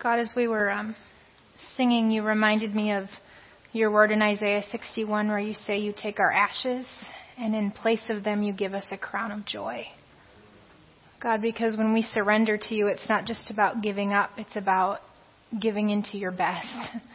God, 0.00 0.20
as 0.20 0.32
we 0.36 0.46
were 0.46 0.70
um, 0.70 0.94
singing, 1.76 2.12
you 2.12 2.22
reminded 2.22 2.72
me 2.72 2.92
of 2.92 3.06
your 3.72 3.90
word 3.90 4.12
in 4.12 4.22
Isaiah 4.22 4.62
61 4.70 5.26
where 5.26 5.40
you 5.40 5.54
say 5.54 5.78
you 5.78 5.92
take 5.96 6.20
our 6.20 6.30
ashes 6.30 6.86
and 7.36 7.52
in 7.52 7.72
place 7.72 8.02
of 8.08 8.22
them 8.22 8.44
you 8.44 8.52
give 8.52 8.74
us 8.74 8.86
a 8.92 8.96
crown 8.96 9.32
of 9.32 9.44
joy. 9.44 9.84
God, 11.20 11.42
because 11.42 11.76
when 11.76 11.92
we 11.92 12.02
surrender 12.02 12.56
to 12.56 12.74
you, 12.76 12.86
it's 12.86 13.08
not 13.08 13.24
just 13.24 13.50
about 13.50 13.82
giving 13.82 14.12
up, 14.12 14.30
it's 14.36 14.54
about 14.54 15.00
giving 15.60 15.90
into 15.90 16.16
your 16.16 16.32
best. 16.32 16.66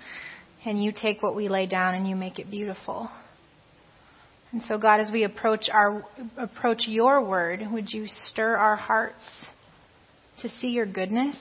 And 0.66 0.82
you 0.82 0.94
take 0.96 1.22
what 1.22 1.36
we 1.36 1.50
lay 1.50 1.68
down 1.68 1.94
and 1.94 2.08
you 2.08 2.16
make 2.16 2.40
it 2.40 2.50
beautiful. 2.50 3.10
And 4.54 4.64
so 4.64 4.78
God, 4.78 5.02
as 5.02 5.12
we 5.12 5.26
approach 5.26 5.70
our, 5.70 6.06
approach 6.38 6.88
your 6.88 7.28
word, 7.28 7.68
would 7.70 7.92
you 7.92 8.06
stir 8.08 8.56
our 8.56 8.78
hearts 8.78 9.28
to 10.40 10.48
see 10.48 10.68
your 10.68 10.86
goodness? 10.86 11.38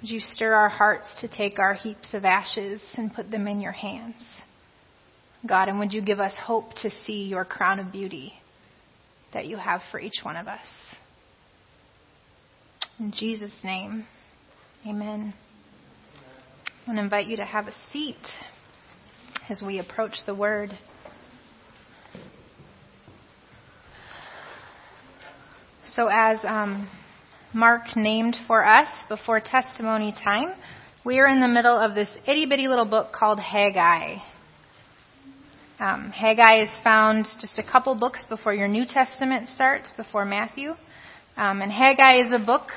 Would 0.00 0.10
you 0.10 0.20
stir 0.20 0.52
our 0.52 0.68
hearts 0.68 1.06
to 1.20 1.28
take 1.28 1.58
our 1.58 1.72
heaps 1.72 2.12
of 2.12 2.24
ashes 2.24 2.82
and 2.96 3.12
put 3.12 3.30
them 3.30 3.48
in 3.48 3.60
your 3.60 3.72
hands? 3.72 4.22
God, 5.46 5.68
and 5.68 5.78
would 5.78 5.92
you 5.92 6.02
give 6.02 6.20
us 6.20 6.34
hope 6.38 6.74
to 6.82 6.90
see 7.06 7.24
your 7.24 7.44
crown 7.44 7.80
of 7.80 7.92
beauty 7.92 8.34
that 9.32 9.46
you 9.46 9.56
have 9.56 9.80
for 9.90 9.98
each 9.98 10.20
one 10.22 10.36
of 10.36 10.48
us? 10.48 10.66
In 12.98 13.12
Jesus' 13.12 13.52
name, 13.64 14.06
amen. 14.86 15.32
I 16.66 16.90
want 16.90 16.98
to 16.98 17.02
invite 17.02 17.26
you 17.26 17.36
to 17.38 17.44
have 17.44 17.66
a 17.66 17.74
seat 17.92 18.16
as 19.48 19.62
we 19.62 19.78
approach 19.78 20.14
the 20.26 20.34
Word. 20.34 20.76
So, 25.94 26.08
as 26.08 26.38
um, 26.44 26.88
Mark 27.56 27.96
named 27.96 28.36
for 28.46 28.66
us 28.66 28.86
before 29.08 29.40
testimony 29.40 30.12
time, 30.12 30.52
we 31.06 31.18
are 31.20 31.26
in 31.26 31.40
the 31.40 31.48
middle 31.48 31.74
of 31.74 31.94
this 31.94 32.10
itty 32.26 32.44
bitty 32.44 32.68
little 32.68 32.84
book 32.84 33.14
called 33.14 33.40
Haggai. 33.40 34.16
Um, 35.80 36.10
Haggai 36.10 36.64
is 36.64 36.68
found 36.84 37.26
just 37.40 37.58
a 37.58 37.62
couple 37.62 37.94
books 37.94 38.26
before 38.28 38.52
your 38.52 38.68
New 38.68 38.84
Testament 38.86 39.48
starts, 39.48 39.90
before 39.96 40.26
Matthew. 40.26 40.72
Um, 41.38 41.62
and 41.62 41.72
Haggai 41.72 42.26
is 42.26 42.30
a 42.30 42.44
book 42.44 42.68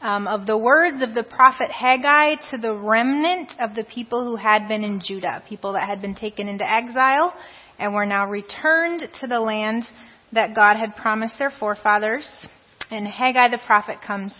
um, 0.00 0.26
of 0.26 0.48
the 0.48 0.58
words 0.58 1.00
of 1.00 1.14
the 1.14 1.22
prophet 1.22 1.70
Haggai 1.70 2.34
to 2.50 2.58
the 2.58 2.74
remnant 2.74 3.52
of 3.60 3.76
the 3.76 3.84
people 3.84 4.24
who 4.24 4.34
had 4.34 4.66
been 4.66 4.82
in 4.82 5.00
Judah, 5.00 5.44
people 5.48 5.74
that 5.74 5.88
had 5.88 6.02
been 6.02 6.16
taken 6.16 6.48
into 6.48 6.68
exile 6.68 7.32
and 7.78 7.94
were 7.94 8.04
now 8.04 8.28
returned 8.28 9.04
to 9.20 9.28
the 9.28 9.38
land 9.38 9.84
that 10.32 10.56
God 10.56 10.76
had 10.76 10.96
promised 10.96 11.38
their 11.38 11.52
forefathers. 11.56 12.28
And 12.90 13.06
Haggai 13.06 13.48
the 13.48 13.58
prophet 13.66 13.98
comes 14.06 14.34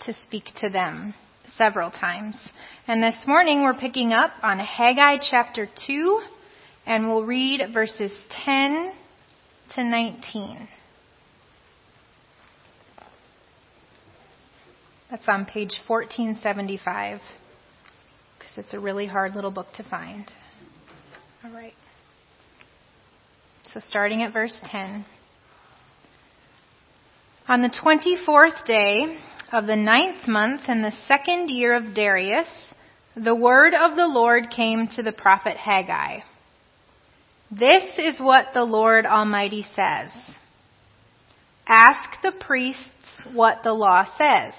to 0.00 0.12
speak 0.12 0.44
to 0.60 0.70
them 0.70 1.14
several 1.56 1.90
times. 1.90 2.36
And 2.86 3.02
this 3.02 3.16
morning 3.26 3.62
we're 3.62 3.74
picking 3.74 4.12
up 4.12 4.30
on 4.42 4.58
Haggai 4.58 5.18
chapter 5.30 5.68
2, 5.86 6.20
and 6.86 7.08
we'll 7.08 7.24
read 7.24 7.60
verses 7.74 8.12
10 8.44 8.92
to 9.74 9.84
19. 9.84 10.68
That's 15.10 15.28
on 15.28 15.44
page 15.44 15.76
1475, 15.88 17.20
because 18.38 18.58
it's 18.58 18.72
a 18.72 18.78
really 18.78 19.06
hard 19.06 19.34
little 19.34 19.50
book 19.50 19.66
to 19.74 19.82
find. 19.82 20.30
All 21.44 21.50
right. 21.50 21.74
So 23.74 23.80
starting 23.80 24.22
at 24.22 24.32
verse 24.32 24.56
10. 24.64 25.04
On 27.50 27.62
the 27.62 27.68
24th 27.68 28.64
day 28.64 29.18
of 29.52 29.66
the 29.66 29.74
ninth 29.74 30.28
month 30.28 30.68
in 30.68 30.82
the 30.82 30.92
second 31.08 31.50
year 31.50 31.74
of 31.74 31.96
Darius, 31.96 32.46
the 33.16 33.34
word 33.34 33.74
of 33.74 33.96
the 33.96 34.06
Lord 34.06 34.50
came 34.54 34.86
to 34.94 35.02
the 35.02 35.10
prophet 35.10 35.56
Haggai. 35.56 36.20
This 37.50 37.98
is 37.98 38.20
what 38.20 38.54
the 38.54 38.62
Lord 38.62 39.04
Almighty 39.04 39.64
says. 39.74 40.12
Ask 41.66 42.22
the 42.22 42.30
priests 42.38 43.24
what 43.32 43.64
the 43.64 43.72
law 43.72 44.04
says. 44.16 44.54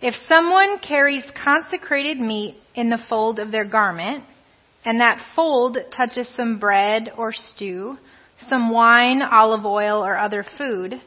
If 0.00 0.14
someone 0.26 0.78
carries 0.78 1.30
consecrated 1.44 2.18
meat 2.18 2.54
in 2.74 2.88
the 2.88 3.04
fold 3.10 3.38
of 3.38 3.52
their 3.52 3.66
garment, 3.66 4.24
and 4.86 4.98
that 5.00 5.22
fold 5.36 5.76
touches 5.94 6.26
some 6.34 6.58
bread 6.58 7.12
or 7.18 7.34
stew, 7.34 7.98
some 8.48 8.70
wine, 8.70 9.20
olive 9.20 9.66
oil, 9.66 10.02
or 10.02 10.16
other 10.16 10.42
food, 10.56 11.02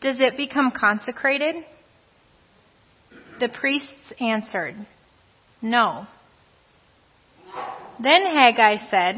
does 0.00 0.16
it 0.18 0.36
become 0.36 0.72
consecrated? 0.78 1.56
The 3.38 3.48
priests 3.48 4.12
answered, 4.20 4.74
No. 5.60 6.06
Then 8.02 8.22
Haggai 8.24 8.76
said, 8.90 9.16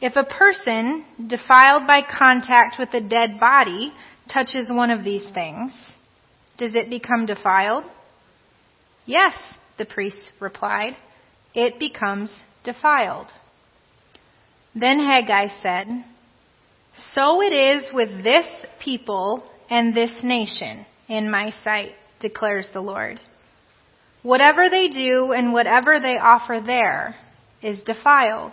If 0.00 0.16
a 0.16 0.24
person 0.24 1.04
defiled 1.28 1.86
by 1.86 2.00
contact 2.02 2.76
with 2.78 2.88
a 2.94 3.06
dead 3.06 3.38
body 3.38 3.92
touches 4.32 4.70
one 4.72 4.90
of 4.90 5.04
these 5.04 5.26
things, 5.34 5.72
does 6.58 6.74
it 6.74 6.88
become 6.88 7.26
defiled? 7.26 7.84
Yes, 9.04 9.34
the 9.78 9.84
priests 9.84 10.22
replied. 10.40 10.94
It 11.54 11.78
becomes 11.78 12.32
defiled. 12.64 13.26
Then 14.74 15.00
Haggai 15.00 15.48
said, 15.62 15.86
So 17.14 17.42
it 17.42 17.52
is 17.52 17.90
with 17.92 18.22
this 18.22 18.46
people 18.82 19.42
and 19.72 19.96
this 19.96 20.12
nation 20.22 20.84
in 21.08 21.30
my 21.30 21.50
sight, 21.64 21.92
declares 22.20 22.68
the 22.74 22.80
Lord. 22.80 23.18
Whatever 24.22 24.68
they 24.68 24.88
do 24.88 25.32
and 25.32 25.54
whatever 25.54 25.98
they 25.98 26.18
offer 26.18 26.62
there 26.64 27.14
is 27.62 27.80
defiled. 27.80 28.52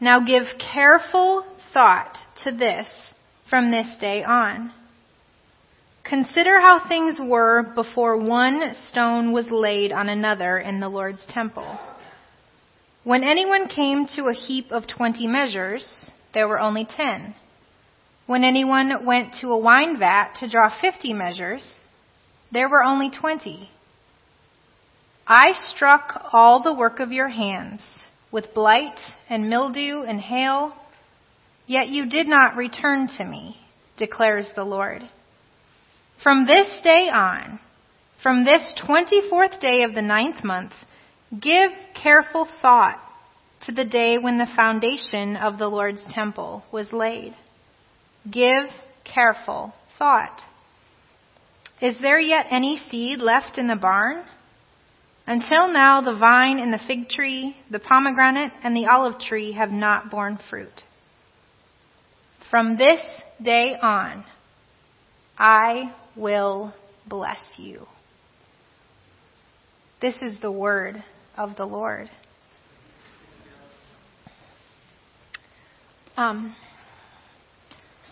Now 0.00 0.24
give 0.24 0.44
careful 0.72 1.44
thought 1.72 2.16
to 2.44 2.52
this 2.52 2.86
from 3.50 3.72
this 3.72 3.88
day 4.00 4.22
on. 4.22 4.70
Consider 6.08 6.60
how 6.60 6.86
things 6.86 7.18
were 7.20 7.72
before 7.74 8.16
one 8.16 8.72
stone 8.88 9.32
was 9.32 9.46
laid 9.50 9.90
on 9.90 10.08
another 10.08 10.58
in 10.60 10.78
the 10.78 10.88
Lord's 10.88 11.24
temple. 11.28 11.76
When 13.02 13.24
anyone 13.24 13.66
came 13.66 14.06
to 14.14 14.26
a 14.26 14.32
heap 14.32 14.66
of 14.70 14.84
twenty 14.86 15.26
measures, 15.26 16.08
there 16.34 16.46
were 16.46 16.60
only 16.60 16.86
ten. 16.96 17.34
When 18.26 18.42
anyone 18.42 19.04
went 19.04 19.34
to 19.40 19.48
a 19.48 19.58
wine 19.58 19.98
vat 19.98 20.36
to 20.40 20.48
draw 20.48 20.70
fifty 20.80 21.12
measures, 21.12 21.74
there 22.50 22.68
were 22.68 22.82
only 22.82 23.10
twenty. 23.10 23.70
I 25.26 25.52
struck 25.52 26.30
all 26.32 26.62
the 26.62 26.74
work 26.74 27.00
of 27.00 27.12
your 27.12 27.28
hands 27.28 27.82
with 28.30 28.54
blight 28.54 28.98
and 29.28 29.50
mildew 29.50 30.02
and 30.02 30.20
hail, 30.20 30.74
yet 31.66 31.88
you 31.88 32.08
did 32.08 32.26
not 32.26 32.56
return 32.56 33.08
to 33.18 33.24
me, 33.24 33.56
declares 33.96 34.50
the 34.54 34.64
Lord. 34.64 35.02
From 36.22 36.46
this 36.46 36.68
day 36.82 37.08
on, 37.12 37.60
from 38.22 38.44
this 38.44 38.74
24th 38.86 39.60
day 39.60 39.82
of 39.82 39.94
the 39.94 40.02
ninth 40.02 40.42
month, 40.42 40.72
give 41.30 41.70
careful 42.00 42.48
thought 42.62 43.00
to 43.66 43.72
the 43.72 43.84
day 43.84 44.18
when 44.18 44.38
the 44.38 44.48
foundation 44.56 45.36
of 45.36 45.58
the 45.58 45.68
Lord's 45.68 46.02
temple 46.10 46.64
was 46.72 46.92
laid. 46.92 47.34
Give 48.30 48.66
careful 49.04 49.72
thought. 49.98 50.40
Is 51.80 51.96
there 52.00 52.18
yet 52.18 52.46
any 52.50 52.80
seed 52.88 53.18
left 53.18 53.58
in 53.58 53.68
the 53.68 53.76
barn? 53.76 54.24
Until 55.26 55.72
now, 55.72 56.00
the 56.00 56.16
vine 56.18 56.58
and 56.58 56.72
the 56.72 56.80
fig 56.86 57.08
tree, 57.08 57.56
the 57.70 57.78
pomegranate 57.78 58.52
and 58.62 58.76
the 58.76 58.86
olive 58.86 59.18
tree 59.20 59.52
have 59.52 59.70
not 59.70 60.10
borne 60.10 60.38
fruit. 60.50 60.82
From 62.50 62.76
this 62.76 63.00
day 63.42 63.74
on, 63.80 64.24
I 65.38 65.94
will 66.14 66.74
bless 67.06 67.40
you. 67.56 67.86
This 70.00 70.14
is 70.20 70.36
the 70.40 70.52
word 70.52 71.02
of 71.36 71.56
the 71.56 71.64
Lord. 71.64 72.10
Um, 76.16 76.54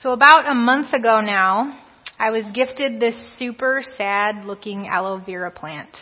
so 0.02 0.10
about 0.10 0.50
a 0.50 0.54
month 0.54 0.92
ago 0.92 1.20
now, 1.20 1.78
I 2.18 2.32
was 2.32 2.42
gifted 2.52 2.98
this 2.98 3.14
super 3.38 3.82
sad 3.96 4.44
looking 4.44 4.88
aloe 4.88 5.22
vera 5.24 5.52
plant. 5.52 5.96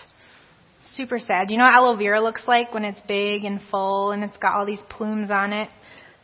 Super 0.95 1.19
sad. 1.19 1.51
You 1.51 1.59
know 1.59 1.65
what 1.65 1.75
aloe 1.75 1.97
vera 1.99 2.19
looks 2.23 2.49
like 2.49 2.73
when 2.73 2.85
it's 2.85 3.01
big 3.07 3.45
and 3.45 3.61
full 3.71 4.13
and 4.13 4.25
it's 4.25 4.39
got 4.39 4.55
all 4.55 4.65
these 4.65 4.81
plumes 4.89 5.31
on 5.31 5.53
it? 5.53 5.69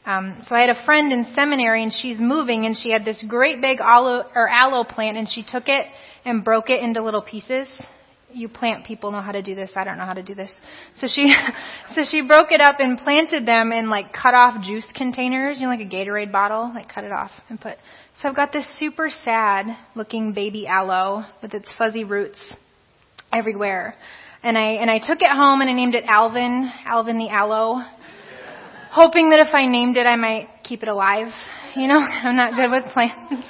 Um, 0.06 0.38
so 0.44 0.56
I 0.56 0.62
had 0.62 0.70
a 0.70 0.86
friend 0.86 1.12
in 1.12 1.26
seminary 1.34 1.82
and 1.82 1.92
she's 1.92 2.18
moving 2.18 2.64
and 2.64 2.74
she 2.74 2.90
had 2.90 3.04
this 3.04 3.22
great 3.28 3.60
big 3.60 3.78
aloe, 3.80 4.24
or 4.34 4.48
aloe 4.48 4.84
plant 4.84 5.18
and 5.18 5.28
she 5.28 5.44
took 5.46 5.64
it 5.68 5.84
and 6.24 6.42
broke 6.42 6.70
it 6.70 6.82
into 6.82 7.02
little 7.02 7.20
pieces 7.20 7.68
you 8.32 8.48
plant 8.48 8.84
people 8.84 9.12
know 9.12 9.20
how 9.20 9.32
to 9.32 9.42
do 9.42 9.54
this. 9.54 9.70
I 9.76 9.84
don't 9.84 9.98
know 9.98 10.04
how 10.04 10.14
to 10.14 10.22
do 10.22 10.34
this. 10.34 10.54
So 10.94 11.06
she, 11.06 11.32
so 11.94 12.02
she 12.08 12.26
broke 12.26 12.50
it 12.50 12.60
up 12.60 12.76
and 12.78 12.98
planted 12.98 13.46
them 13.46 13.72
in 13.72 13.88
like 13.88 14.12
cut 14.12 14.34
off 14.34 14.62
juice 14.64 14.86
containers, 14.94 15.58
you 15.58 15.66
know, 15.66 15.72
like 15.72 15.80
a 15.80 15.88
Gatorade 15.88 16.32
bottle, 16.32 16.72
like 16.74 16.88
cut 16.92 17.04
it 17.04 17.12
off 17.12 17.30
and 17.48 17.60
put. 17.60 17.76
So 18.16 18.28
I've 18.28 18.36
got 18.36 18.52
this 18.52 18.66
super 18.78 19.10
sad 19.10 19.66
looking 19.94 20.32
baby 20.32 20.66
aloe 20.66 21.24
with 21.42 21.54
its 21.54 21.72
fuzzy 21.78 22.04
roots 22.04 22.38
everywhere. 23.32 23.94
And 24.42 24.56
I, 24.56 24.72
and 24.74 24.90
I 24.90 24.98
took 24.98 25.22
it 25.22 25.30
home 25.30 25.60
and 25.60 25.70
I 25.70 25.72
named 25.72 25.94
it 25.94 26.04
Alvin, 26.06 26.70
Alvin 26.84 27.18
the 27.18 27.28
aloe, 27.28 27.82
hoping 28.90 29.30
that 29.30 29.40
if 29.40 29.54
I 29.54 29.66
named 29.66 29.96
it 29.96 30.06
I 30.06 30.16
might 30.16 30.48
keep 30.62 30.82
it 30.82 30.88
alive. 30.88 31.28
You 31.74 31.88
know, 31.88 31.98
I'm 31.98 32.36
not 32.36 32.54
good 32.54 32.70
with 32.70 32.92
plants. 32.92 33.46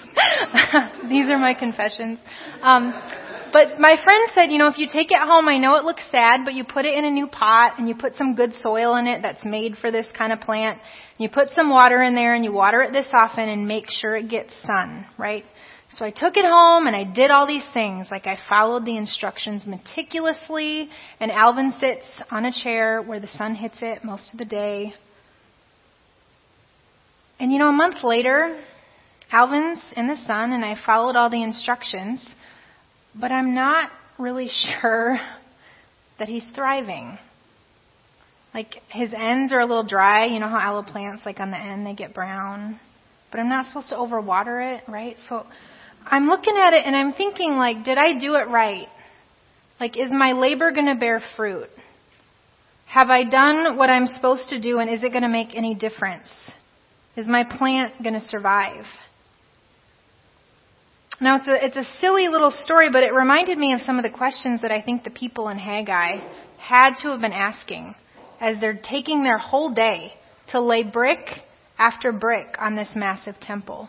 These 1.09 1.31
are 1.31 1.39
my 1.39 1.55
confessions. 1.59 2.19
Um, 2.63 2.93
but 3.53 3.79
my 3.79 3.97
friend 4.03 4.29
said, 4.35 4.51
you 4.51 4.59
know, 4.59 4.69
if 4.69 4.79
you 4.79 4.89
take 4.93 5.11
it 5.11 5.19
home, 5.19 5.49
I 5.49 5.59
know 5.59 5.77
it 5.77 5.85
looks 5.85 6.03
sad, 6.11 6.41
but 6.45 6.55
you 6.55 6.65
put 6.65 6.85
it 6.85 6.97
in 6.97 7.05
a 7.05 7.11
new 7.11 7.27
pot 7.27 7.79
and 7.79 7.89
you 7.89 7.95
put 7.95 8.15
some 8.15 8.35
good 8.35 8.53
soil 8.61 8.97
in 8.97 9.07
it 9.07 9.23
that's 9.23 9.45
made 9.45 9.77
for 9.77 9.91
this 9.91 10.07
kind 10.17 10.33
of 10.33 10.41
plant. 10.41 10.79
And 10.79 11.19
you 11.19 11.29
put 11.29 11.51
some 11.51 11.71
water 11.71 12.03
in 12.03 12.15
there 12.15 12.35
and 12.35 12.45
you 12.45 12.53
water 12.53 12.83
it 12.83 12.93
this 12.93 13.09
often 13.13 13.49
and 13.49 13.67
make 13.67 13.87
sure 13.91 14.17
it 14.17 14.29
gets 14.29 14.53
sun, 14.67 15.07
right? 15.19 15.45
So 15.91 16.05
I 16.05 16.11
took 16.11 16.37
it 16.37 16.45
home 16.45 16.87
and 16.87 16.97
I 16.97 17.05
did 17.05 17.31
all 17.31 17.47
these 17.47 17.67
things. 17.73 18.09
Like 18.11 18.27
I 18.27 18.39
followed 18.49 18.85
the 18.85 18.97
instructions 18.97 19.65
meticulously 19.67 20.91
and 21.21 21.31
Alvin 21.31 21.73
sits 21.79 22.05
on 22.31 22.45
a 22.45 22.53
chair 22.53 23.03
where 23.03 23.21
the 23.21 23.29
sun 23.29 23.55
hits 23.55 23.77
it 23.81 24.05
most 24.05 24.33
of 24.33 24.39
the 24.39 24.45
day. 24.45 24.93
And 27.39 27.53
you 27.53 27.59
know, 27.59 27.69
a 27.69 27.73
month 27.73 28.03
later, 28.03 28.63
Alvin's 29.31 29.81
in 29.97 30.09
the 30.09 30.17
sun 30.27 30.53
and 30.53 30.65
I 30.65 30.77
followed 30.85 31.17
all 31.17 31.31
the 31.31 31.43
instructions 31.43 32.27
but 33.21 33.33
I'm 33.33 33.55
not 33.55 33.91
really 34.19 34.49
sure 34.81 35.19
that 36.19 36.29
he's 36.29 36.47
thriving. 36.55 37.19
Like 38.55 38.77
his 38.89 39.13
ends 39.15 39.53
are 39.53 39.61
a 39.61 39.67
little 39.67 39.87
dry. 39.87 40.27
You 40.27 40.41
know 40.41 40.49
how 40.49 40.59
aloe 40.59 40.83
plants, 40.83 41.27
like 41.27 41.41
on 41.41 41.51
the 41.51 41.59
end, 41.59 41.87
they 41.87 41.95
get 41.95 42.15
brown. 42.15 42.81
But 43.31 43.41
I'm 43.41 43.49
not 43.49 43.67
supposed 43.67 43.91
to 43.91 43.97
overwater 43.97 44.77
it, 44.77 44.85
right? 44.89 45.17
So 45.29 45.45
I'm 46.07 46.27
looking 46.27 46.57
at 46.57 46.73
it 46.73 46.87
and 46.87 46.97
I'm 46.97 47.13
thinking, 47.13 47.53
like, 47.57 47.85
did 47.85 47.99
I 47.99 48.19
do 48.19 48.35
it 48.37 48.49
right? 48.49 48.89
Like, 49.79 49.99
is 49.99 50.11
my 50.11 50.33
labor 50.33 50.71
going 50.73 50.87
to 50.87 50.95
bear 50.95 51.21
fruit? 51.37 51.69
Have 52.87 53.09
I 53.09 53.25
done 53.25 53.77
what 53.77 53.91
I'm 53.91 54.07
supposed 54.07 54.49
to 54.51 54.61
do 54.61 54.79
and 54.79 54.89
is 54.89 55.03
it 55.03 55.11
going 55.11 55.23
to 55.23 55.29
make 55.29 55.55
any 55.55 55.75
difference? 55.75 56.29
Is 57.17 57.27
my 57.27 57.45
plant 57.45 58.03
going 58.03 58.15
to 58.15 58.21
survive? 58.21 58.85
Now, 61.21 61.37
it's 61.37 61.49
a, 61.49 61.65
it's 61.65 61.77
a 61.77 62.01
silly 62.01 62.29
little 62.29 62.51
story, 62.51 62.91
but 62.91 63.03
it 63.03 63.15
reminded 63.15 63.57
me 63.57 63.73
of 63.73 63.81
some 63.81 63.99
of 63.99 64.03
the 64.03 64.11
questions 64.11 64.61
that 64.61 64.71
I 64.71 64.83
think 64.83 65.03
the 65.03 65.11
people 65.11 65.49
in 65.49 65.59
Haggai 65.59 66.19
had 66.59 66.97
to 67.03 67.09
have 67.09 67.21
been 67.21 67.33
asking 67.33 67.95
as 68.39 68.61
they're 68.61 68.79
taking 68.83 69.25
their 69.25 69.39
whole 69.39 69.73
day 69.73 70.13
to 70.49 70.61
lay 70.61 70.83
brick 70.83 71.27
after 71.79 72.13
brick 72.13 72.57
on 72.59 72.77
this 72.77 72.91
massive 72.95 73.41
temple. 73.41 73.89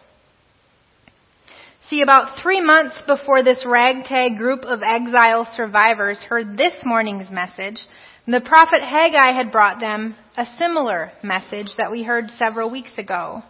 See, 1.89 2.01
about 2.01 2.41
three 2.41 2.61
months 2.61 3.01
before 3.05 3.43
this 3.43 3.63
ragtag 3.65 4.37
group 4.37 4.63
of 4.63 4.81
exile 4.81 5.45
survivors 5.53 6.19
heard 6.29 6.57
this 6.57 6.73
morning's 6.85 7.29
message, 7.29 7.79
the 8.25 8.41
prophet 8.41 8.81
Haggai 8.81 9.31
had 9.31 9.51
brought 9.51 9.79
them 9.79 10.15
a 10.35 10.45
similar 10.57 11.11
message 11.23 11.71
that 11.77 11.91
we 11.91 12.03
heard 12.03 12.29
several 12.29 12.69
weeks 12.69 12.97
ago. 12.97 13.41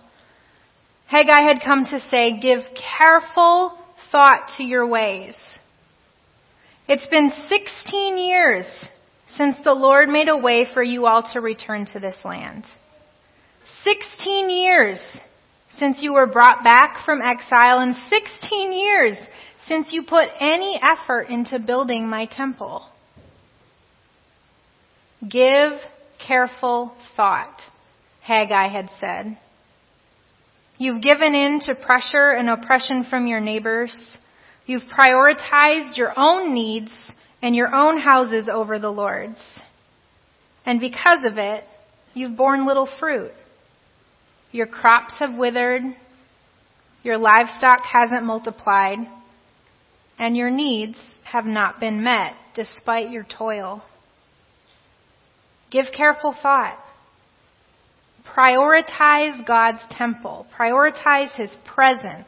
Haggai 1.08 1.42
had 1.42 1.62
come 1.66 1.86
to 1.86 2.00
say, 2.10 2.40
give 2.40 2.64
careful 3.00 3.78
thought 4.12 4.50
to 4.58 4.64
your 4.64 4.86
ways. 4.86 5.38
It's 6.88 7.08
been 7.08 7.32
16 7.48 8.18
years 8.18 8.66
since 9.36 9.58
the 9.64 9.74
Lord 9.74 10.10
made 10.10 10.30
a 10.30 10.38
way 10.38 10.66
for 10.74 10.84
you 10.84 11.06
all 11.06 11.24
to 11.34 11.42
return 11.42 11.86
to 11.94 12.00
this 12.00 12.18
land. 12.24 12.66
16 13.84 14.50
years 14.50 15.02
since 15.78 16.02
you 16.02 16.14
were 16.14 16.28
brought 16.28 16.64
back 16.64 17.06
from 17.06 17.22
exile 17.22 17.80
and 17.80 17.96
16 18.10 18.74
years 18.74 19.18
since 19.68 19.94
you 19.94 20.04
put 20.04 20.30
any 20.40 20.80
effort 20.82 21.30
into 21.30 21.60
building 21.60 22.08
my 22.08 22.26
temple. 22.26 22.86
Give 25.22 25.74
careful 26.26 26.94
thought, 27.16 27.62
Haggai 28.22 28.68
had 28.70 28.90
said. 29.00 29.38
You've 30.80 31.02
given 31.02 31.34
in 31.34 31.60
to 31.62 31.76
pressure 31.76 32.32
and 32.32 32.50
oppression 32.50 33.06
from 33.10 33.26
your 33.26 33.40
neighbors. 33.40 33.96
You've 34.66 34.84
prioritized 34.84 35.98
your 35.98 36.14
own 36.16 36.54
needs 36.54 36.92
and 37.42 37.56
your 37.56 37.74
own 37.74 38.00
houses 38.00 38.50
over 38.52 38.78
the 38.78 38.90
Lord's. 38.90 39.40
And 40.66 40.80
because 40.80 41.24
of 41.24 41.38
it, 41.38 41.64
you've 42.14 42.38
borne 42.38 42.68
little 42.68 42.90
fruit. 43.00 43.32
Your 44.52 44.68
crops 44.68 45.16
have 45.20 45.34
withered. 45.34 45.82
Your 47.04 47.18
livestock 47.18 47.82
hasn't 47.84 48.24
multiplied. 48.24 49.00
And 50.20 50.38
your 50.38 50.52
needs 50.52 50.98
have 51.24 51.46
not 51.46 51.80
been 51.80 52.04
met 52.04 52.34
despite 52.54 53.10
your 53.12 53.26
toil. 53.26 53.82
Give 55.72 55.86
careful 55.96 56.36
thought. 56.42 56.78
Prioritize 58.36 59.46
God's 59.46 59.80
temple. 59.92 60.46
Prioritize 60.58 61.32
His 61.36 61.56
presence. 61.66 62.28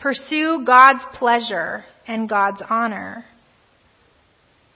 Pursue 0.00 0.64
God's 0.66 1.02
pleasure 1.14 1.84
and 2.06 2.28
God's 2.28 2.62
honor. 2.68 3.24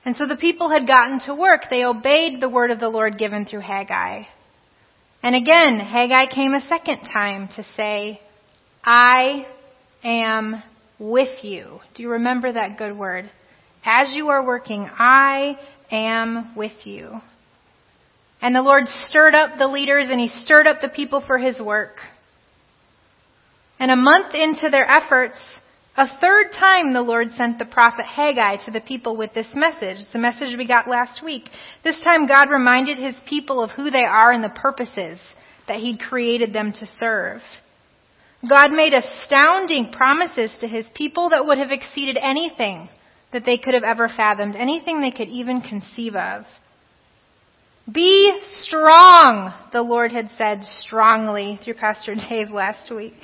And 0.04 0.16
so 0.16 0.26
the 0.26 0.36
people 0.36 0.70
had 0.70 0.86
gotten 0.86 1.20
to 1.26 1.34
work. 1.34 1.62
They 1.68 1.84
obeyed 1.84 2.40
the 2.40 2.48
word 2.48 2.70
of 2.70 2.80
the 2.80 2.88
Lord 2.88 3.18
given 3.18 3.44
through 3.44 3.60
Haggai. 3.60 4.22
And 5.22 5.34
again, 5.34 5.80
Haggai 5.80 6.32
came 6.34 6.54
a 6.54 6.66
second 6.66 7.00
time 7.12 7.48
to 7.56 7.64
say, 7.76 8.20
I 8.84 9.46
am 10.02 10.62
with 10.98 11.44
you. 11.44 11.80
Do 11.94 12.02
you 12.02 12.10
remember 12.10 12.52
that 12.52 12.78
good 12.78 12.96
word? 12.96 13.30
As 13.84 14.12
you 14.14 14.28
are 14.28 14.46
working, 14.46 14.88
I 14.90 15.58
am 15.90 16.54
with 16.56 16.86
you. 16.86 17.20
And 18.40 18.54
the 18.54 18.62
Lord 18.62 18.84
stirred 19.06 19.34
up 19.34 19.58
the 19.58 19.66
leaders 19.66 20.06
and 20.08 20.20
he 20.20 20.28
stirred 20.28 20.66
up 20.66 20.80
the 20.80 20.88
people 20.88 21.22
for 21.26 21.38
his 21.38 21.60
work. 21.60 21.96
And 23.80 23.90
a 23.90 23.96
month 23.96 24.34
into 24.34 24.70
their 24.70 24.88
efforts, 24.88 25.36
a 25.96 26.06
third 26.20 26.52
time 26.52 26.92
the 26.92 27.02
Lord 27.02 27.32
sent 27.32 27.58
the 27.58 27.64
prophet 27.64 28.06
Haggai 28.06 28.64
to 28.64 28.70
the 28.70 28.80
people 28.80 29.16
with 29.16 29.34
this 29.34 29.48
message. 29.54 29.98
It's 29.98 30.12
the 30.12 30.18
message 30.18 30.56
we 30.56 30.66
got 30.66 30.88
last 30.88 31.24
week. 31.24 31.48
This 31.82 32.00
time 32.02 32.28
God 32.28 32.50
reminded 32.50 32.98
his 32.98 33.16
people 33.28 33.62
of 33.62 33.70
who 33.70 33.90
they 33.90 34.04
are 34.04 34.30
and 34.30 34.42
the 34.42 34.48
purposes 34.48 35.18
that 35.66 35.80
he'd 35.80 35.98
created 36.00 36.52
them 36.52 36.72
to 36.72 36.86
serve. 36.98 37.40
God 38.48 38.70
made 38.70 38.94
astounding 38.94 39.90
promises 39.92 40.56
to 40.60 40.68
his 40.68 40.86
people 40.94 41.30
that 41.30 41.44
would 41.44 41.58
have 41.58 41.72
exceeded 41.72 42.16
anything 42.20 42.88
that 43.32 43.44
they 43.44 43.58
could 43.58 43.74
have 43.74 43.82
ever 43.82 44.08
fathomed, 44.08 44.54
anything 44.54 45.00
they 45.00 45.10
could 45.10 45.28
even 45.28 45.60
conceive 45.60 46.14
of. 46.14 46.44
Be 47.90 48.38
strong, 48.62 49.54
the 49.72 49.82
Lord 49.82 50.12
had 50.12 50.30
said 50.36 50.62
strongly 50.64 51.58
through 51.64 51.74
Pastor 51.74 52.14
Dave 52.28 52.50
last 52.50 52.90
week. 52.90 53.14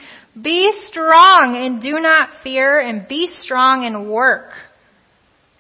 Be 0.41 0.73
strong 0.87 1.57
and 1.59 1.83
do 1.83 2.01
not 2.01 2.31
fear 2.43 2.81
and 2.81 3.07
be 3.07 3.31
strong 3.41 3.85
and 3.85 4.11
work. 4.11 4.51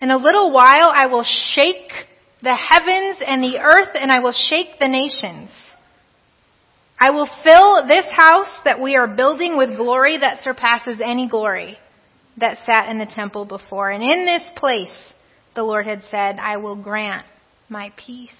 In 0.00 0.10
a 0.10 0.16
little 0.16 0.52
while 0.52 0.90
I 0.92 1.06
will 1.06 1.24
shake 1.24 1.92
the 2.42 2.56
heavens 2.56 3.18
and 3.26 3.42
the 3.42 3.58
earth 3.58 3.94
and 3.94 4.10
I 4.10 4.20
will 4.20 4.32
shake 4.32 4.78
the 4.80 4.88
nations. 4.88 5.50
I 6.98 7.10
will 7.10 7.28
fill 7.42 7.86
this 7.86 8.06
house 8.16 8.52
that 8.64 8.80
we 8.80 8.96
are 8.96 9.08
building 9.08 9.58
with 9.58 9.76
glory 9.76 10.18
that 10.18 10.42
surpasses 10.42 11.00
any 11.04 11.28
glory 11.28 11.76
that 12.38 12.58
sat 12.64 12.88
in 12.88 12.98
the 12.98 13.06
temple 13.06 13.44
before. 13.44 13.90
And 13.90 14.02
in 14.02 14.24
this 14.24 14.50
place, 14.56 15.12
the 15.54 15.62
Lord 15.62 15.86
had 15.86 16.02
said, 16.10 16.38
I 16.38 16.56
will 16.56 16.82
grant 16.82 17.26
my 17.68 17.92
peace. 17.96 18.34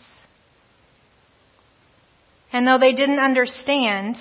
And 2.55 2.69
though 2.69 2.79
they 2.79 2.93
didn't 2.95 3.19
understand, 3.19 4.15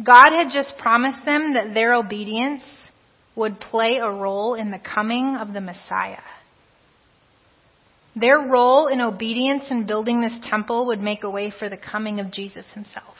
God 0.00 0.30
had 0.30 0.52
just 0.52 0.78
promised 0.78 1.24
them 1.24 1.54
that 1.54 1.74
their 1.74 1.92
obedience 1.92 2.62
would 3.34 3.58
play 3.58 3.96
a 3.96 4.08
role 4.08 4.54
in 4.54 4.70
the 4.70 4.78
coming 4.78 5.36
of 5.36 5.52
the 5.52 5.60
Messiah. 5.60 6.22
Their 8.14 8.38
role 8.38 8.86
in 8.86 9.00
obedience 9.00 9.64
in 9.72 9.88
building 9.88 10.20
this 10.20 10.38
temple 10.48 10.86
would 10.86 11.00
make 11.00 11.24
a 11.24 11.30
way 11.30 11.50
for 11.50 11.68
the 11.68 11.76
coming 11.76 12.20
of 12.20 12.30
Jesus 12.30 12.64
himself. 12.74 13.16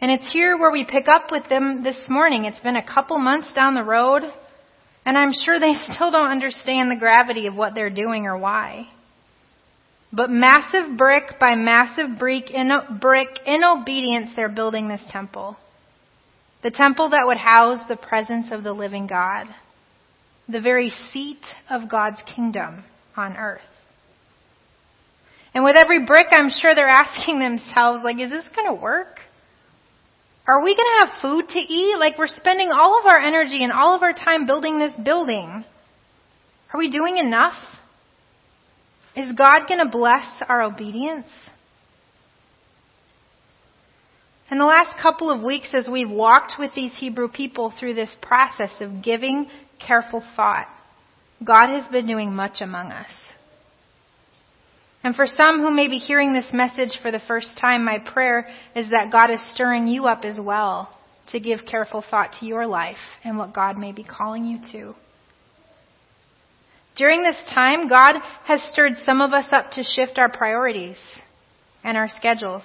And 0.00 0.12
it's 0.12 0.32
here 0.32 0.56
where 0.56 0.70
we 0.70 0.86
pick 0.88 1.08
up 1.08 1.32
with 1.32 1.48
them 1.48 1.82
this 1.82 1.98
morning. 2.08 2.44
It's 2.44 2.60
been 2.60 2.76
a 2.76 2.86
couple 2.86 3.18
months 3.18 3.52
down 3.52 3.74
the 3.74 3.82
road, 3.82 4.22
and 5.04 5.18
I'm 5.18 5.32
sure 5.32 5.58
they 5.58 5.74
still 5.88 6.12
don't 6.12 6.30
understand 6.30 6.88
the 6.88 7.00
gravity 7.00 7.48
of 7.48 7.56
what 7.56 7.74
they're 7.74 7.90
doing 7.90 8.26
or 8.26 8.38
why. 8.38 8.86
But 10.16 10.30
massive 10.30 10.96
brick 10.96 11.38
by 11.38 11.56
massive 11.56 12.18
brick 12.18 12.50
in, 12.50 12.70
brick 13.02 13.28
in 13.44 13.62
obedience, 13.62 14.30
they're 14.34 14.48
building 14.48 14.88
this 14.88 15.04
temple. 15.10 15.58
The 16.62 16.70
temple 16.70 17.10
that 17.10 17.26
would 17.26 17.36
house 17.36 17.80
the 17.86 17.98
presence 17.98 18.46
of 18.50 18.64
the 18.64 18.72
living 18.72 19.06
God. 19.06 19.46
the 20.48 20.60
very 20.60 20.92
seat 21.12 21.44
of 21.68 21.90
God's 21.90 22.22
kingdom 22.34 22.84
on 23.16 23.36
earth. 23.36 23.60
And 25.52 25.64
with 25.64 25.76
every 25.76 26.06
brick, 26.06 26.26
I'm 26.30 26.50
sure 26.50 26.74
they're 26.74 26.86
asking 26.86 27.38
themselves, 27.40 28.00
like, 28.04 28.18
is 28.20 28.30
this 28.30 28.46
going 28.54 28.74
to 28.74 28.80
work? 28.80 29.18
Are 30.46 30.62
we 30.62 30.76
going 30.76 30.86
to 30.86 31.06
have 31.06 31.20
food 31.20 31.48
to 31.48 31.58
eat? 31.58 31.98
Like, 31.98 32.16
we're 32.16 32.28
spending 32.28 32.70
all 32.72 32.98
of 33.00 33.06
our 33.06 33.18
energy 33.18 33.64
and 33.64 33.72
all 33.72 33.96
of 33.96 34.02
our 34.02 34.12
time 34.12 34.46
building 34.46 34.78
this 34.78 34.92
building. 35.04 35.64
Are 36.72 36.78
we 36.78 36.90
doing 36.90 37.16
enough? 37.16 37.54
Is 39.16 39.32
God 39.32 39.66
going 39.66 39.80
to 39.82 39.90
bless 39.90 40.26
our 40.46 40.62
obedience? 40.62 41.28
In 44.50 44.58
the 44.58 44.66
last 44.66 45.00
couple 45.00 45.30
of 45.30 45.42
weeks, 45.42 45.70
as 45.72 45.88
we've 45.90 46.10
walked 46.10 46.54
with 46.58 46.74
these 46.74 46.94
Hebrew 46.98 47.28
people 47.28 47.72
through 47.78 47.94
this 47.94 48.14
process 48.20 48.70
of 48.80 49.02
giving 49.02 49.48
careful 49.84 50.22
thought, 50.36 50.68
God 51.44 51.68
has 51.68 51.88
been 51.88 52.06
doing 52.06 52.34
much 52.34 52.60
among 52.60 52.92
us. 52.92 53.10
And 55.02 55.14
for 55.14 55.26
some 55.26 55.60
who 55.60 55.70
may 55.70 55.88
be 55.88 55.98
hearing 55.98 56.32
this 56.32 56.52
message 56.52 56.98
for 57.00 57.10
the 57.10 57.20
first 57.26 57.58
time, 57.60 57.84
my 57.84 57.98
prayer 57.98 58.48
is 58.74 58.90
that 58.90 59.10
God 59.10 59.30
is 59.30 59.40
stirring 59.52 59.86
you 59.86 60.06
up 60.06 60.24
as 60.24 60.38
well 60.40 60.92
to 61.28 61.40
give 61.40 61.60
careful 61.68 62.04
thought 62.08 62.32
to 62.40 62.46
your 62.46 62.66
life 62.66 62.96
and 63.24 63.38
what 63.38 63.54
God 63.54 63.78
may 63.78 63.92
be 63.92 64.04
calling 64.04 64.44
you 64.44 64.58
to. 64.72 64.94
During 66.96 67.22
this 67.22 67.36
time, 67.52 67.88
God 67.88 68.16
has 68.44 68.62
stirred 68.72 68.94
some 69.04 69.20
of 69.20 69.32
us 69.32 69.46
up 69.52 69.72
to 69.72 69.82
shift 69.82 70.18
our 70.18 70.30
priorities 70.30 70.96
and 71.84 71.96
our 71.96 72.08
schedules 72.08 72.64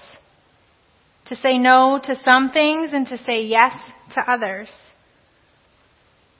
to 1.25 1.35
say 1.35 1.57
no 1.57 1.99
to 2.03 2.15
some 2.23 2.49
things 2.51 2.91
and 2.93 3.07
to 3.07 3.17
say 3.17 3.43
yes 3.43 3.73
to 4.15 4.19
others, 4.19 4.73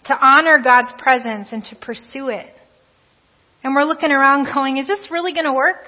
to 0.06 0.14
honor 0.14 0.60
God's 0.64 0.92
presence 0.98 1.50
and 1.52 1.64
to 1.66 1.76
pursue 1.76 2.30
it. 2.30 2.50
And 3.64 3.76
we're 3.76 3.84
looking 3.84 4.12
around 4.12 4.48
going, 4.54 4.78
is 4.78 4.88
this 4.88 5.10
really 5.12 5.34
going 5.34 5.46
to 5.46 5.54
work? 5.54 5.86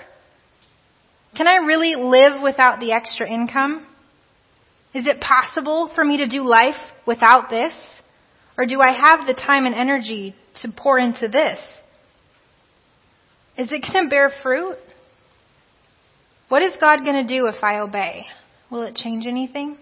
Can 1.36 1.48
I 1.48 1.57
really 1.65 1.95
live 1.95 2.41
without 2.41 2.79
the 2.79 2.91
extra 2.91 3.27
income? 3.27 3.88
Is 4.93 5.07
it 5.07 5.19
possible 5.19 5.91
for 5.95 6.03
me 6.03 6.17
to 6.17 6.27
do 6.27 6.41
life 6.41 6.79
without 7.07 7.50
this? 7.50 7.74
Or 8.57 8.67
do 8.67 8.79
I 8.79 8.93
have 8.93 9.25
the 9.25 9.33
time 9.33 9.65
and 9.65 9.74
energy 9.74 10.36
to 10.62 10.72
pour 10.72 11.00
into 11.00 11.27
this? 11.27 11.57
Is 13.57 13.72
it 13.72 13.81
going 13.81 14.05
to 14.05 14.10
bear 14.10 14.31
fruit? 14.41 14.77
What 16.50 16.62
is 16.62 16.74
God 16.79 17.03
going 17.03 17.25
to 17.25 17.27
do 17.27 17.48
if 17.48 17.63
I 17.63 17.79
obey? 17.79 18.25
Will 18.72 18.83
it 18.83 18.95
change 18.95 19.25
anything? 19.27 19.77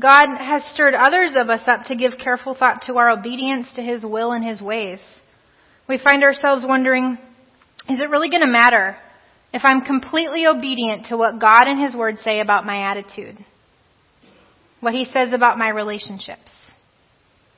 God 0.00 0.36
has 0.36 0.62
stirred 0.72 0.94
others 0.94 1.32
of 1.36 1.48
us 1.48 1.62
up 1.66 1.84
to 1.84 1.96
give 1.96 2.12
careful 2.18 2.54
thought 2.54 2.82
to 2.82 2.96
our 2.96 3.10
obedience 3.10 3.68
to 3.76 3.82
His 3.82 4.04
will 4.04 4.32
and 4.32 4.44
His 4.44 4.60
ways. 4.60 5.00
We 5.88 5.98
find 6.02 6.24
ourselves 6.24 6.64
wondering, 6.66 7.18
is 7.88 8.00
it 8.00 8.10
really 8.10 8.28
going 8.28 8.42
to 8.42 8.50
matter 8.50 8.96
if 9.52 9.62
I'm 9.64 9.82
completely 9.82 10.46
obedient 10.46 11.06
to 11.06 11.16
what 11.16 11.40
God 11.40 11.64
and 11.66 11.80
His 11.80 11.94
Word 11.94 12.16
say 12.24 12.40
about 12.40 12.66
my 12.66 12.90
attitude? 12.90 13.38
What 14.80 14.94
He 14.94 15.04
says 15.04 15.32
about 15.32 15.58
my 15.58 15.68
relationships? 15.68 16.52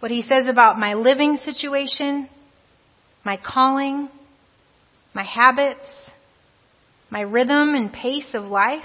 What 0.01 0.11
He 0.11 0.23
says 0.23 0.47
about 0.47 0.79
my 0.79 0.95
living 0.95 1.39
situation? 1.39 2.29
My 3.27 3.39
calling? 3.45 4.09
My 5.13 5.25
habits? 5.25 5.85
my 7.11 7.21
rhythm 7.21 7.75
and 7.75 7.93
pace 7.93 8.35
of 8.35 8.45
life, 8.45 8.85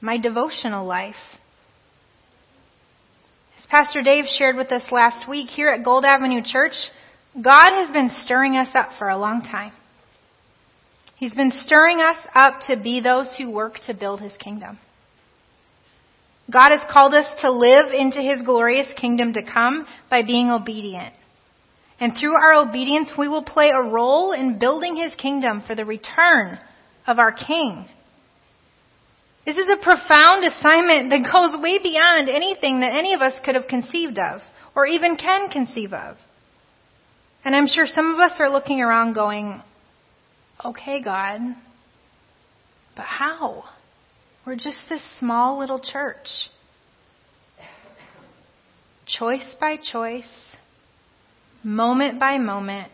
my 0.00 0.18
devotional 0.18 0.86
life. 0.86 1.14
As 3.58 3.66
Pastor 3.66 4.02
Dave 4.02 4.26
shared 4.26 4.56
with 4.56 4.70
us 4.70 4.84
last 4.92 5.28
week 5.28 5.48
here 5.48 5.70
at 5.70 5.84
Gold 5.84 6.04
Avenue 6.04 6.42
Church, 6.44 6.74
God 7.34 7.70
has 7.72 7.90
been 7.90 8.10
stirring 8.22 8.56
us 8.56 8.68
up 8.74 8.90
for 8.98 9.08
a 9.08 9.18
long 9.18 9.42
time. 9.42 9.72
He's 11.16 11.34
been 11.34 11.52
stirring 11.52 12.00
us 12.00 12.18
up 12.34 12.60
to 12.68 12.76
be 12.80 13.00
those 13.00 13.34
who 13.38 13.50
work 13.50 13.78
to 13.86 13.94
build 13.94 14.20
His 14.20 14.34
kingdom. 14.36 14.78
God 16.52 16.70
has 16.70 16.82
called 16.92 17.14
us 17.14 17.26
to 17.40 17.50
live 17.50 17.92
into 17.92 18.20
His 18.20 18.42
glorious 18.42 18.88
kingdom 19.00 19.32
to 19.32 19.42
come 19.42 19.86
by 20.10 20.22
being 20.22 20.50
obedient. 20.50 21.14
And 22.04 22.12
through 22.20 22.34
our 22.34 22.52
obedience, 22.52 23.12
we 23.16 23.28
will 23.28 23.44
play 23.44 23.70
a 23.74 23.82
role 23.82 24.32
in 24.32 24.58
building 24.58 24.94
His 24.94 25.14
kingdom 25.14 25.64
for 25.66 25.74
the 25.74 25.86
return 25.86 26.58
of 27.06 27.18
our 27.18 27.32
King. 27.32 27.86
This 29.46 29.56
is 29.56 29.64
a 29.72 29.82
profound 29.82 30.44
assignment 30.44 31.08
that 31.08 31.32
goes 31.32 31.58
way 31.62 31.78
beyond 31.82 32.28
anything 32.28 32.80
that 32.80 32.92
any 32.92 33.14
of 33.14 33.22
us 33.22 33.32
could 33.42 33.54
have 33.54 33.68
conceived 33.68 34.18
of 34.18 34.42
or 34.76 34.86
even 34.86 35.16
can 35.16 35.48
conceive 35.48 35.94
of. 35.94 36.18
And 37.42 37.56
I'm 37.56 37.66
sure 37.66 37.86
some 37.86 38.12
of 38.12 38.20
us 38.20 38.38
are 38.38 38.50
looking 38.50 38.82
around 38.82 39.14
going, 39.14 39.62
okay, 40.62 41.02
God, 41.02 41.40
but 42.96 43.06
how? 43.06 43.64
We're 44.46 44.56
just 44.56 44.80
this 44.90 45.02
small 45.18 45.58
little 45.58 45.80
church. 45.80 46.28
Choice 49.06 49.56
by 49.58 49.78
choice, 49.78 50.53
moment 51.64 52.20
by 52.20 52.38
moment, 52.38 52.92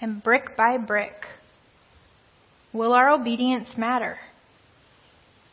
and 0.00 0.22
brick 0.22 0.56
by 0.56 0.76
brick 0.78 1.14
Will 2.72 2.94
our 2.94 3.10
obedience 3.10 3.76
matter? 3.76 4.16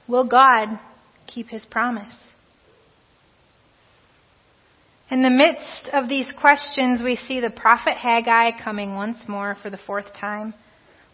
Will 0.08 0.26
God 0.26 0.80
keep 1.28 1.50
his 1.50 1.66
promise? 1.66 2.16
In 5.12 5.22
the 5.22 5.30
midst 5.30 5.90
of 5.92 6.08
these 6.08 6.32
questions, 6.40 7.02
we 7.04 7.16
see 7.16 7.42
the 7.42 7.50
prophet 7.50 7.98
Haggai 7.98 8.52
coming 8.64 8.96
once 8.96 9.28
more 9.28 9.58
for 9.62 9.70
the 9.70 9.80
fourth 9.86 10.14
time, 10.14 10.54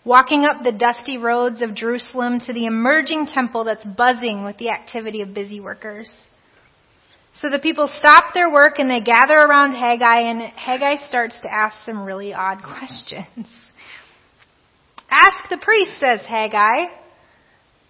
walking 0.04 0.44
up 0.44 0.64
the 0.64 0.72
dusty 0.72 1.18
roads 1.18 1.62
of 1.62 1.74
Jerusalem 1.74 2.40
to 2.42 2.54
the 2.54 2.66
emerging 2.66 3.28
temple 3.28 3.64
that's 3.64 3.86
buzzing 3.86 4.44
with 4.44 4.58
the 4.58 4.70
activity 4.70 5.22
of 5.22 5.34
busy 5.34 5.60
workers. 5.60 6.14
So 7.38 7.50
the 7.50 7.60
people 7.60 7.92
stop 7.94 8.34
their 8.34 8.50
work 8.50 8.80
and 8.80 8.90
they 8.90 9.02
gather 9.02 9.36
around 9.36 9.74
Haggai, 9.74 10.22
and 10.22 10.42
Haggai 10.56 11.06
starts 11.08 11.36
to 11.42 11.54
ask 11.54 11.76
some 11.86 12.06
really 12.06 12.34
odd 12.34 12.60
questions. 12.64 13.48
Ask 15.10 15.50
the 15.50 15.58
priest, 15.58 16.00
says 16.00 16.22
Haggai. 16.28 16.86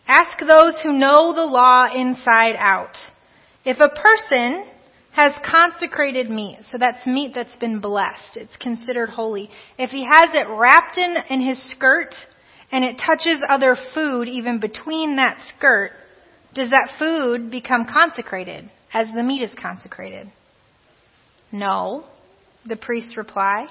Ask 0.08 0.40
those 0.40 0.82
who 0.82 0.94
know 0.94 1.34
the 1.34 1.46
law 1.46 1.88
inside 1.94 2.56
out. 2.58 2.98
If 3.64 3.78
a 3.80 3.90
person 3.90 4.66
has 5.14 5.34
consecrated 5.50 6.30
meat, 6.30 6.60
so 6.70 6.78
that's 6.78 7.06
meat 7.06 7.32
that's 7.34 7.56
been 7.58 7.80
blessed, 7.80 8.38
it's 8.38 8.58
considered 8.58 9.10
holy. 9.10 9.50
If 9.78 9.92
he 9.92 10.06
has 10.06 10.30
it 10.34 10.48
wrapped 10.50 10.98
in, 10.98 11.16
in 11.30 11.42
his 11.42 11.72
skirt 11.72 12.14
and 12.72 12.84
it 12.84 13.02
touches 13.04 13.42
other 13.48 13.78
food 13.94 14.28
even 14.28 14.60
between 14.60 15.16
that 15.16 15.38
skirt, 15.56 15.92
does 16.54 16.72
that 16.72 16.96
food 17.00 17.50
become 17.50 17.86
consecrated 17.92 18.70
as 18.96 19.10
the 19.14 19.22
meat 19.22 19.42
is 19.42 19.54
consecrated? 19.62 20.32
No, 21.52 22.06
the 22.66 22.78
priests 22.78 23.18
reply. 23.18 23.66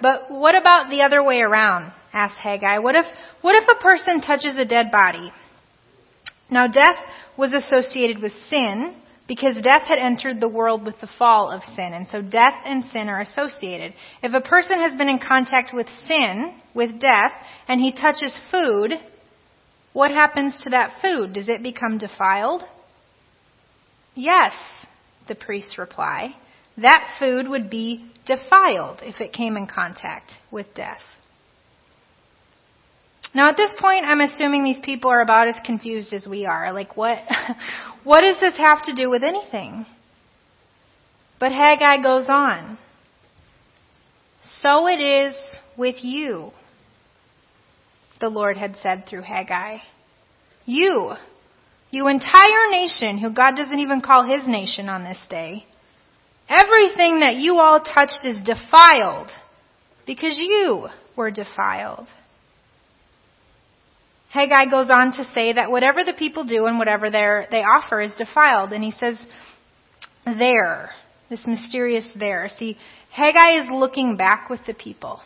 But 0.00 0.30
what 0.30 0.54
about 0.54 0.88
the 0.90 1.02
other 1.02 1.22
way 1.24 1.40
around? 1.40 1.92
asked 2.12 2.38
Haggai. 2.38 2.78
What 2.78 2.94
if, 2.94 3.04
what 3.42 3.60
if 3.60 3.68
a 3.68 3.82
person 3.82 4.20
touches 4.20 4.56
a 4.56 4.64
dead 4.64 4.90
body? 4.92 5.32
Now 6.48 6.68
death 6.68 6.96
was 7.36 7.52
associated 7.52 8.22
with 8.22 8.32
sin 8.48 9.02
because 9.26 9.56
death 9.56 9.82
had 9.88 9.98
entered 9.98 10.40
the 10.40 10.48
world 10.48 10.84
with 10.84 11.00
the 11.00 11.10
fall 11.18 11.50
of 11.50 11.62
sin. 11.74 11.92
And 11.92 12.06
so 12.06 12.22
death 12.22 12.54
and 12.64 12.84
sin 12.92 13.08
are 13.08 13.20
associated. 13.20 13.92
If 14.22 14.32
a 14.32 14.40
person 14.40 14.78
has 14.78 14.96
been 14.96 15.08
in 15.08 15.18
contact 15.18 15.74
with 15.74 15.88
sin, 16.06 16.60
with 16.74 17.00
death, 17.00 17.32
and 17.66 17.80
he 17.80 17.92
touches 17.92 18.40
food, 18.52 18.92
what 19.92 20.12
happens 20.12 20.62
to 20.62 20.70
that 20.70 21.02
food? 21.02 21.32
Does 21.32 21.48
it 21.48 21.62
become 21.62 21.98
defiled? 21.98 22.62
Yes, 24.16 24.54
the 25.28 25.34
priests 25.34 25.78
reply. 25.78 26.34
That 26.78 27.16
food 27.18 27.48
would 27.48 27.70
be 27.70 28.10
defiled 28.26 29.00
if 29.02 29.20
it 29.20 29.32
came 29.32 29.56
in 29.56 29.66
contact 29.66 30.32
with 30.50 30.66
death. 30.74 31.02
Now 33.34 33.50
at 33.50 33.56
this 33.58 33.72
point, 33.78 34.06
I'm 34.06 34.20
assuming 34.20 34.64
these 34.64 34.80
people 34.82 35.10
are 35.10 35.20
about 35.20 35.48
as 35.48 35.56
confused 35.64 36.14
as 36.14 36.26
we 36.26 36.46
are. 36.46 36.72
Like, 36.72 36.96
what, 36.96 37.18
what 38.04 38.22
does 38.22 38.40
this 38.40 38.56
have 38.56 38.82
to 38.84 38.94
do 38.94 39.10
with 39.10 39.22
anything? 39.22 39.84
But 41.38 41.52
Haggai 41.52 42.02
goes 42.02 42.26
on. 42.28 42.78
So 44.42 44.88
it 44.88 45.00
is 45.00 45.36
with 45.76 45.96
you, 46.02 46.52
the 48.20 48.30
Lord 48.30 48.56
had 48.56 48.76
said 48.82 49.04
through 49.06 49.22
Haggai. 49.22 49.78
You, 50.64 51.12
you 51.96 52.08
entire 52.08 52.70
nation 52.70 53.18
who 53.18 53.30
God 53.32 53.56
doesn't 53.56 53.78
even 53.78 54.00
call 54.00 54.22
his 54.22 54.46
nation 54.46 54.88
on 54.88 55.02
this 55.02 55.18
day, 55.28 55.66
Everything 56.48 57.20
that 57.20 57.36
you 57.36 57.58
all 57.58 57.80
touched 57.80 58.24
is 58.24 58.40
defiled 58.42 59.28
because 60.06 60.38
you 60.38 60.86
were 61.16 61.30
defiled. 61.30 62.06
Haggai 64.30 64.70
goes 64.70 64.88
on 64.90 65.12
to 65.12 65.24
say 65.34 65.54
that 65.54 65.70
whatever 65.70 66.04
the 66.04 66.12
people 66.12 66.44
do 66.44 66.66
and 66.66 66.78
whatever 66.78 67.10
they 67.10 67.62
offer 67.62 68.00
is 68.00 68.12
defiled. 68.16 68.72
And 68.72 68.84
he 68.84 68.92
says, 68.92 69.16
there. 70.24 70.90
this 71.30 71.46
mysterious 71.46 72.08
there. 72.16 72.48
See, 72.58 72.76
Haggai 73.10 73.62
is 73.62 73.66
looking 73.72 74.16
back 74.16 74.48
with 74.48 74.60
the 74.66 74.74
people. 74.74 75.20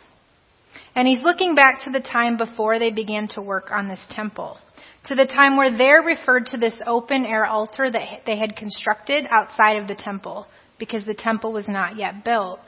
And 0.95 1.07
he's 1.07 1.21
looking 1.21 1.53
back 1.53 1.83
to 1.83 1.91
the 1.91 1.99
time 1.99 2.37
before 2.37 2.79
they 2.79 2.91
began 2.91 3.27
to 3.35 3.41
work 3.41 3.69
on 3.71 3.87
this 3.87 4.03
temple. 4.09 4.57
To 5.05 5.15
the 5.15 5.25
time 5.25 5.57
where 5.57 5.75
they're 5.75 6.01
referred 6.01 6.47
to 6.47 6.57
this 6.57 6.79
open 6.85 7.25
air 7.25 7.45
altar 7.45 7.89
that 7.89 8.21
they 8.25 8.37
had 8.37 8.55
constructed 8.55 9.25
outside 9.29 9.77
of 9.81 9.87
the 9.87 9.95
temple 9.95 10.47
because 10.77 11.05
the 11.05 11.15
temple 11.15 11.51
was 11.51 11.67
not 11.67 11.95
yet 11.95 12.23
built. 12.23 12.59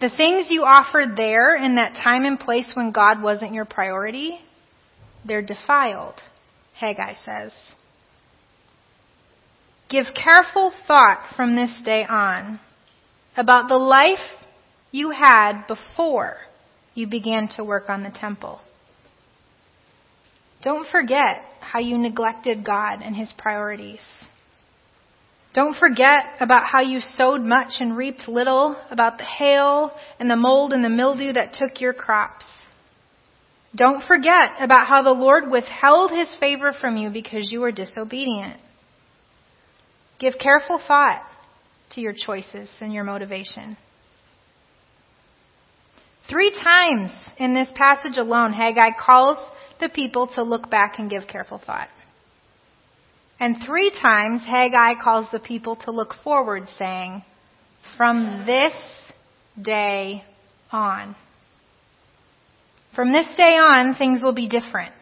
The 0.00 0.10
things 0.10 0.46
you 0.50 0.64
offered 0.64 1.16
there 1.16 1.54
in 1.54 1.76
that 1.76 1.94
time 1.94 2.24
and 2.24 2.38
place 2.38 2.72
when 2.74 2.90
God 2.90 3.22
wasn't 3.22 3.54
your 3.54 3.64
priority, 3.64 4.40
they're 5.24 5.42
defiled, 5.42 6.20
Haggai 6.74 7.14
says. 7.24 7.54
Give 9.88 10.06
careful 10.14 10.72
thought 10.88 11.34
from 11.36 11.54
this 11.54 11.70
day 11.84 12.04
on 12.04 12.58
about 13.36 13.68
the 13.68 13.76
life 13.76 14.18
you 14.90 15.10
had 15.10 15.66
before 15.68 16.38
you 16.94 17.06
began 17.06 17.48
to 17.56 17.62
work 17.62 17.88
on 17.88 18.02
the 18.02 18.10
temple. 18.10 18.60
Don't 20.62 20.88
forget 20.88 21.42
how 21.60 21.80
you 21.80 21.98
neglected 21.98 22.64
God 22.64 23.00
and 23.02 23.16
His 23.16 23.32
priorities. 23.36 24.02
Don't 25.54 25.76
forget 25.76 26.36
about 26.40 26.64
how 26.64 26.80
you 26.80 27.00
sowed 27.00 27.42
much 27.42 27.74
and 27.80 27.96
reaped 27.96 28.26
little, 28.26 28.76
about 28.90 29.18
the 29.18 29.24
hail 29.24 29.92
and 30.18 30.30
the 30.30 30.36
mold 30.36 30.72
and 30.72 30.82
the 30.82 30.88
mildew 30.88 31.34
that 31.34 31.52
took 31.52 31.80
your 31.80 31.92
crops. 31.92 32.46
Don't 33.74 34.04
forget 34.04 34.50
about 34.60 34.86
how 34.86 35.02
the 35.02 35.10
Lord 35.10 35.50
withheld 35.50 36.10
his 36.10 36.34
favor 36.38 36.72
from 36.78 36.96
you 36.96 37.10
because 37.10 37.50
you 37.50 37.60
were 37.60 37.72
disobedient. 37.72 38.58
Give 40.18 40.34
careful 40.38 40.80
thought 40.86 41.22
to 41.92 42.00
your 42.00 42.14
choices 42.14 42.70
and 42.80 42.92
your 42.92 43.04
motivation. 43.04 43.76
Three 46.30 46.52
times 46.62 47.10
in 47.38 47.54
this 47.54 47.68
passage 47.74 48.16
alone, 48.16 48.52
Haggai 48.52 48.90
calls 48.98 49.38
the 49.82 49.90
people 49.90 50.28
to 50.36 50.42
look 50.42 50.70
back 50.70 50.98
and 50.98 51.10
give 51.10 51.26
careful 51.26 51.58
thought. 51.58 51.88
And 53.38 53.56
three 53.66 53.90
times 53.90 54.42
Haggai 54.46 55.02
calls 55.02 55.26
the 55.32 55.40
people 55.40 55.76
to 55.84 55.90
look 55.90 56.14
forward, 56.22 56.68
saying, 56.78 57.24
From 57.96 58.44
this 58.46 58.72
day 59.60 60.22
on. 60.70 61.16
From 62.94 63.12
this 63.12 63.26
day 63.36 63.56
on, 63.56 63.96
things 63.96 64.22
will 64.22 64.34
be 64.34 64.48
different. 64.48 64.94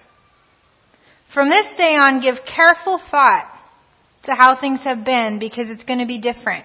From 1.35 1.51
this 1.51 1.67
day 1.77 1.97
on, 1.97 2.23
give 2.23 2.37
careful 2.47 3.01
thought 3.11 3.47
to 4.25 4.33
how 4.33 4.59
things 4.59 4.81
have 4.85 5.05
been 5.05 5.39
because 5.39 5.67
it's 5.69 5.85
going 5.85 5.99
to 5.99 6.07
be 6.07 6.21
different. 6.21 6.65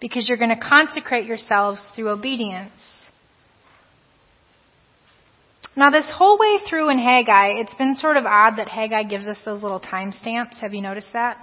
Because 0.00 0.28
you're 0.28 0.38
going 0.38 0.50
to 0.50 0.60
consecrate 0.60 1.26
yourselves 1.26 1.80
through 1.94 2.10
obedience. 2.10 2.72
Now, 5.76 5.90
this 5.90 6.06
whole 6.08 6.38
way 6.38 6.58
through 6.68 6.90
in 6.90 6.98
Haggai, 7.00 7.60
it's 7.60 7.74
been 7.74 7.96
sort 7.96 8.16
of 8.16 8.26
odd 8.26 8.58
that 8.58 8.68
Haggai 8.68 9.02
gives 9.04 9.26
us 9.26 9.40
those 9.44 9.60
little 9.60 9.80
timestamps. 9.80 10.60
Have 10.60 10.72
you 10.72 10.80
noticed 10.80 11.12
that? 11.14 11.36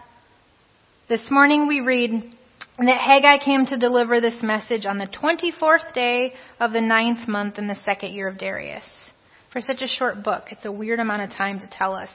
This 1.10 1.30
morning 1.30 1.68
we 1.68 1.82
read 1.82 2.34
that 2.78 2.98
Haggai 2.98 3.44
came 3.44 3.66
to 3.66 3.78
deliver 3.78 4.22
this 4.22 4.42
message 4.42 4.86
on 4.86 4.98
the 4.98 5.08
24th 5.08 5.94
day 5.94 6.32
of 6.62 6.72
the 6.72 6.80
ninth 6.80 7.28
month 7.28 7.58
in 7.58 7.68
the 7.68 7.76
second 7.84 8.14
year 8.14 8.30
of 8.30 8.38
Darius. 8.38 8.86
For 9.52 9.60
such 9.60 9.82
a 9.82 9.88
short 9.88 10.24
book, 10.24 10.46
it's 10.50 10.64
a 10.64 10.72
weird 10.72 11.02
amount 11.02 11.24
of 11.24 11.32
time 11.32 11.60
to 11.60 11.70
tell 11.70 11.94
us 11.94 12.12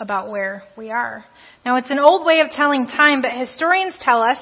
about 0.00 0.28
where 0.28 0.64
we 0.76 0.90
are. 0.90 1.24
Now, 1.64 1.76
it's 1.76 1.90
an 1.90 2.00
old 2.00 2.26
way 2.26 2.40
of 2.40 2.50
telling 2.50 2.86
time, 2.86 3.22
but 3.22 3.30
historians 3.30 3.94
tell 4.00 4.22
us 4.22 4.38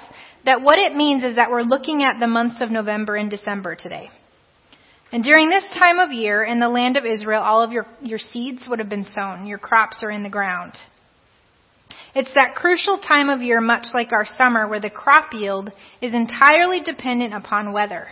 that 0.47 0.63
what 0.63 0.79
it 0.79 0.97
means 0.97 1.25
is 1.25 1.37
that 1.37 1.51
we're 1.51 1.61
looking 1.61 2.03
at 2.03 2.19
the 2.19 2.27
months 2.27 2.63
of 2.63 2.71
November 2.71 3.17
and 3.17 3.31
December 3.31 3.77
today. 3.77 4.09
And 5.13 5.25
during 5.25 5.51
this 5.51 5.65
time 5.77 5.99
of 5.99 6.13
year 6.13 6.45
in 6.45 6.61
the 6.61 6.69
land 6.69 6.97
of 6.97 7.05
Israel, 7.05 7.43
all 7.43 7.63
of 7.63 7.73
your, 7.73 7.87
your 8.01 8.19
seeds 8.19 8.67
would 8.69 8.79
have 8.79 8.89
been 8.89 9.05
sown. 9.05 9.47
Your 9.47 9.59
crops 9.59 9.99
are 10.03 10.11
in 10.11 10.23
the 10.23 10.31
ground. 10.31 10.75
It's 12.15 12.33
that 12.35 12.55
crucial 12.55 12.99
time 12.99 13.29
of 13.29 13.41
year, 13.41 13.61
much 13.61 13.89
like 13.95 14.13
our 14.13 14.27
summer, 14.27 14.69
where 14.69 14.81
the 14.81 14.91
crop 14.91 15.33
yield 15.33 15.73
is 16.01 16.15
entirely 16.15 16.81
dependent 16.81 17.35
upon 17.35 17.73
weather, 17.73 18.07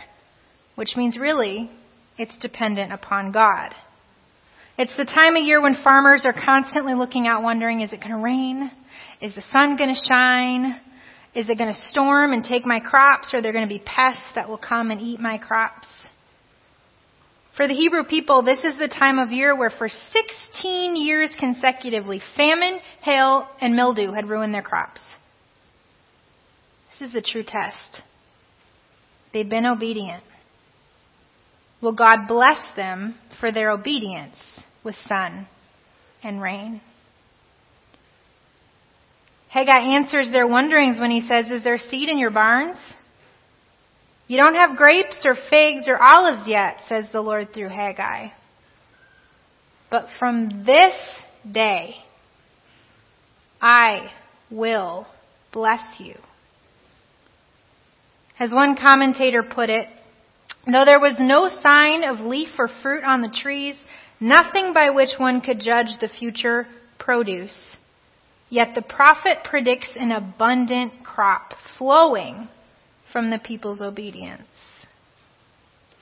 which 0.75 0.95
means 0.95 1.17
really 1.17 1.69
it's 2.17 2.37
dependent 2.37 2.91
upon 2.91 3.31
God. 3.31 3.73
It's 4.77 4.95
the 4.95 5.05
time 5.05 5.35
of 5.35 5.43
year 5.43 5.61
when 5.61 5.75
farmers 5.83 6.25
are 6.25 6.33
constantly 6.33 6.93
looking 6.93 7.27
out 7.27 7.43
wondering, 7.43 7.81
is 7.81 7.91
it 7.91 7.99
going 7.99 8.11
to 8.11 8.17
rain? 8.17 8.71
Is 9.21 9.35
the 9.35 9.43
sun 9.51 9.75
going 9.75 9.93
to 9.93 10.01
shine? 10.07 10.79
Is 11.35 11.49
it 11.49 11.57
going 11.57 11.73
to 11.73 11.79
storm 11.89 12.31
and 12.31 12.43
take 12.43 12.65
my 12.65 12.79
crops? 12.79 13.33
Or 13.33 13.37
are 13.37 13.41
there 13.41 13.51
going 13.51 13.67
to 13.67 13.73
be 13.73 13.83
pests 13.85 14.31
that 14.35 14.47
will 14.47 14.57
come 14.57 14.91
and 14.91 15.01
eat 15.01 15.19
my 15.19 15.37
crops? 15.37 15.87
For 17.59 17.67
the 17.67 17.73
Hebrew 17.73 18.05
people, 18.05 18.41
this 18.41 18.63
is 18.63 18.77
the 18.77 18.87
time 18.87 19.19
of 19.19 19.33
year 19.33 19.53
where 19.53 19.69
for 19.69 19.89
16 19.89 20.95
years 20.95 21.29
consecutively, 21.37 22.21
famine, 22.37 22.79
hail, 23.01 23.49
and 23.59 23.75
mildew 23.75 24.13
had 24.13 24.29
ruined 24.29 24.53
their 24.53 24.61
crops. 24.61 25.01
This 26.89 27.09
is 27.09 27.13
the 27.13 27.21
true 27.21 27.43
test. 27.45 28.01
They've 29.33 29.49
been 29.49 29.65
obedient. 29.65 30.23
Will 31.81 31.93
God 31.93 32.29
bless 32.29 32.61
them 32.77 33.15
for 33.41 33.51
their 33.51 33.71
obedience 33.71 34.37
with 34.85 34.95
sun 35.09 35.45
and 36.23 36.41
rain? 36.41 36.79
Haggai 39.49 39.79
answers 39.97 40.31
their 40.31 40.47
wonderings 40.47 40.97
when 40.97 41.11
he 41.11 41.27
says, 41.27 41.47
Is 41.47 41.65
there 41.65 41.77
seed 41.77 42.07
in 42.07 42.19
your 42.19 42.31
barns? 42.31 42.77
You 44.29 44.37
don't 44.37 44.53
have 44.53 44.77
grapes 44.77 45.25
or 45.25 45.33
figs 45.49 45.87
or 45.87 45.97
olives 45.99 46.43
yet, 46.45 46.77
says 46.87 47.05
the 47.11 47.19
Lord 47.19 47.51
through 47.51 47.69
Haggai. 47.69 48.27
But 49.89 50.05
from 50.19 50.65
this 50.67 50.93
day, 51.51 51.95
I 53.59 54.11
will 54.51 55.07
bless 55.51 55.99
you. 55.99 56.13
As 58.37 58.51
one 58.51 58.77
commentator 58.79 59.41
put 59.41 59.71
it, 59.71 59.87
though 60.67 60.85
there 60.85 60.99
was 60.99 61.15
no 61.19 61.49
sign 61.63 62.03
of 62.03 62.19
leaf 62.19 62.49
or 62.59 62.69
fruit 62.83 63.03
on 63.03 63.23
the 63.23 63.35
trees, 63.35 63.75
nothing 64.19 64.73
by 64.75 64.91
which 64.91 65.17
one 65.17 65.41
could 65.41 65.59
judge 65.59 65.97
the 65.99 66.07
future 66.07 66.67
produce, 66.99 67.57
yet 68.47 68.75
the 68.75 68.83
prophet 68.83 69.39
predicts 69.43 69.89
an 69.95 70.11
abundant 70.11 71.03
crop 71.03 71.55
flowing 71.79 72.47
from 73.11 73.29
the 73.29 73.39
people's 73.39 73.81
obedience. 73.81 74.43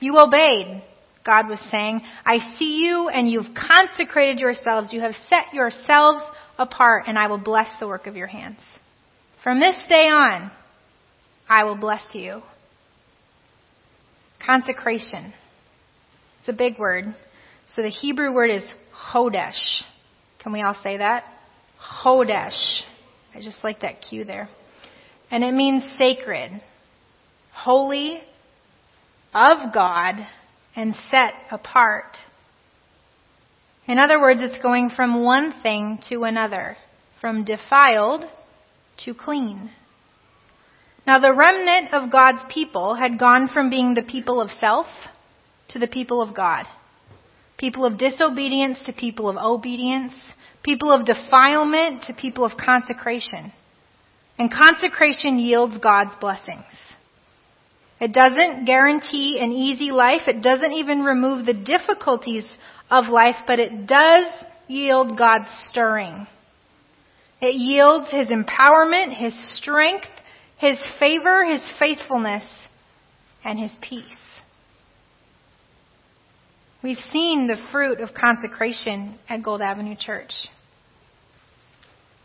You 0.00 0.18
obeyed, 0.18 0.82
God 1.24 1.48
was 1.48 1.60
saying. 1.70 2.00
I 2.24 2.38
see 2.58 2.78
you 2.84 3.08
and 3.08 3.28
you've 3.28 3.54
consecrated 3.54 4.38
yourselves. 4.38 4.92
You 4.92 5.00
have 5.00 5.14
set 5.28 5.52
yourselves 5.52 6.22
apart 6.58 7.04
and 7.06 7.18
I 7.18 7.26
will 7.28 7.38
bless 7.38 7.68
the 7.80 7.88
work 7.88 8.06
of 8.06 8.16
your 8.16 8.26
hands. 8.26 8.60
From 9.42 9.60
this 9.60 9.76
day 9.88 10.08
on, 10.08 10.50
I 11.48 11.64
will 11.64 11.76
bless 11.76 12.02
you. 12.12 12.42
Consecration. 14.44 15.32
It's 16.40 16.48
a 16.48 16.52
big 16.52 16.78
word. 16.78 17.04
So 17.68 17.82
the 17.82 17.90
Hebrew 17.90 18.32
word 18.32 18.50
is 18.50 18.74
qodesh. 19.12 19.82
Can 20.42 20.52
we 20.52 20.62
all 20.62 20.76
say 20.82 20.98
that? 20.98 21.24
Qodesh. 22.02 22.80
I 23.34 23.40
just 23.42 23.62
like 23.62 23.80
that 23.80 24.02
cue 24.08 24.24
there. 24.24 24.48
And 25.30 25.44
it 25.44 25.52
means 25.52 25.82
sacred 25.98 26.62
holy, 27.58 28.20
of 29.34 29.72
God, 29.72 30.14
and 30.76 30.94
set 31.10 31.32
apart. 31.50 32.16
In 33.86 33.98
other 33.98 34.20
words, 34.20 34.40
it's 34.42 34.62
going 34.62 34.90
from 34.94 35.24
one 35.24 35.52
thing 35.62 35.98
to 36.08 36.22
another, 36.22 36.76
from 37.20 37.44
defiled 37.44 38.24
to 39.04 39.14
clean. 39.14 39.70
Now, 41.06 41.18
the 41.18 41.34
remnant 41.34 41.92
of 41.94 42.12
God's 42.12 42.42
people 42.52 42.94
had 42.94 43.18
gone 43.18 43.48
from 43.48 43.70
being 43.70 43.94
the 43.94 44.02
people 44.02 44.40
of 44.40 44.50
self 44.60 44.86
to 45.70 45.78
the 45.78 45.88
people 45.88 46.20
of 46.22 46.36
God. 46.36 46.64
People 47.56 47.84
of 47.86 47.98
disobedience 47.98 48.78
to 48.86 48.92
people 48.92 49.28
of 49.28 49.36
obedience. 49.36 50.12
People 50.62 50.92
of 50.92 51.06
defilement 51.06 52.02
to 52.02 52.14
people 52.14 52.44
of 52.44 52.52
consecration. 52.56 53.52
And 54.38 54.52
consecration 54.52 55.38
yields 55.38 55.78
God's 55.78 56.14
blessings. 56.20 56.66
It 58.00 58.12
doesn't 58.12 58.64
guarantee 58.64 59.38
an 59.40 59.50
easy 59.50 59.90
life. 59.90 60.22
It 60.28 60.40
doesn't 60.42 60.72
even 60.72 61.02
remove 61.02 61.46
the 61.46 61.54
difficulties 61.54 62.46
of 62.90 63.06
life, 63.06 63.36
but 63.46 63.58
it 63.58 63.86
does 63.86 64.26
yield 64.68 65.18
God's 65.18 65.48
stirring. 65.68 66.26
It 67.40 67.54
yields 67.54 68.10
His 68.10 68.28
empowerment, 68.28 69.16
His 69.16 69.34
strength, 69.58 70.06
His 70.58 70.78
favor, 70.98 71.44
His 71.44 71.62
faithfulness, 71.78 72.44
and 73.44 73.58
His 73.58 73.72
peace. 73.80 74.04
We've 76.82 76.98
seen 77.12 77.48
the 77.48 77.56
fruit 77.72 77.98
of 78.00 78.14
consecration 78.14 79.18
at 79.28 79.42
Gold 79.42 79.60
Avenue 79.60 79.96
Church. 79.98 80.32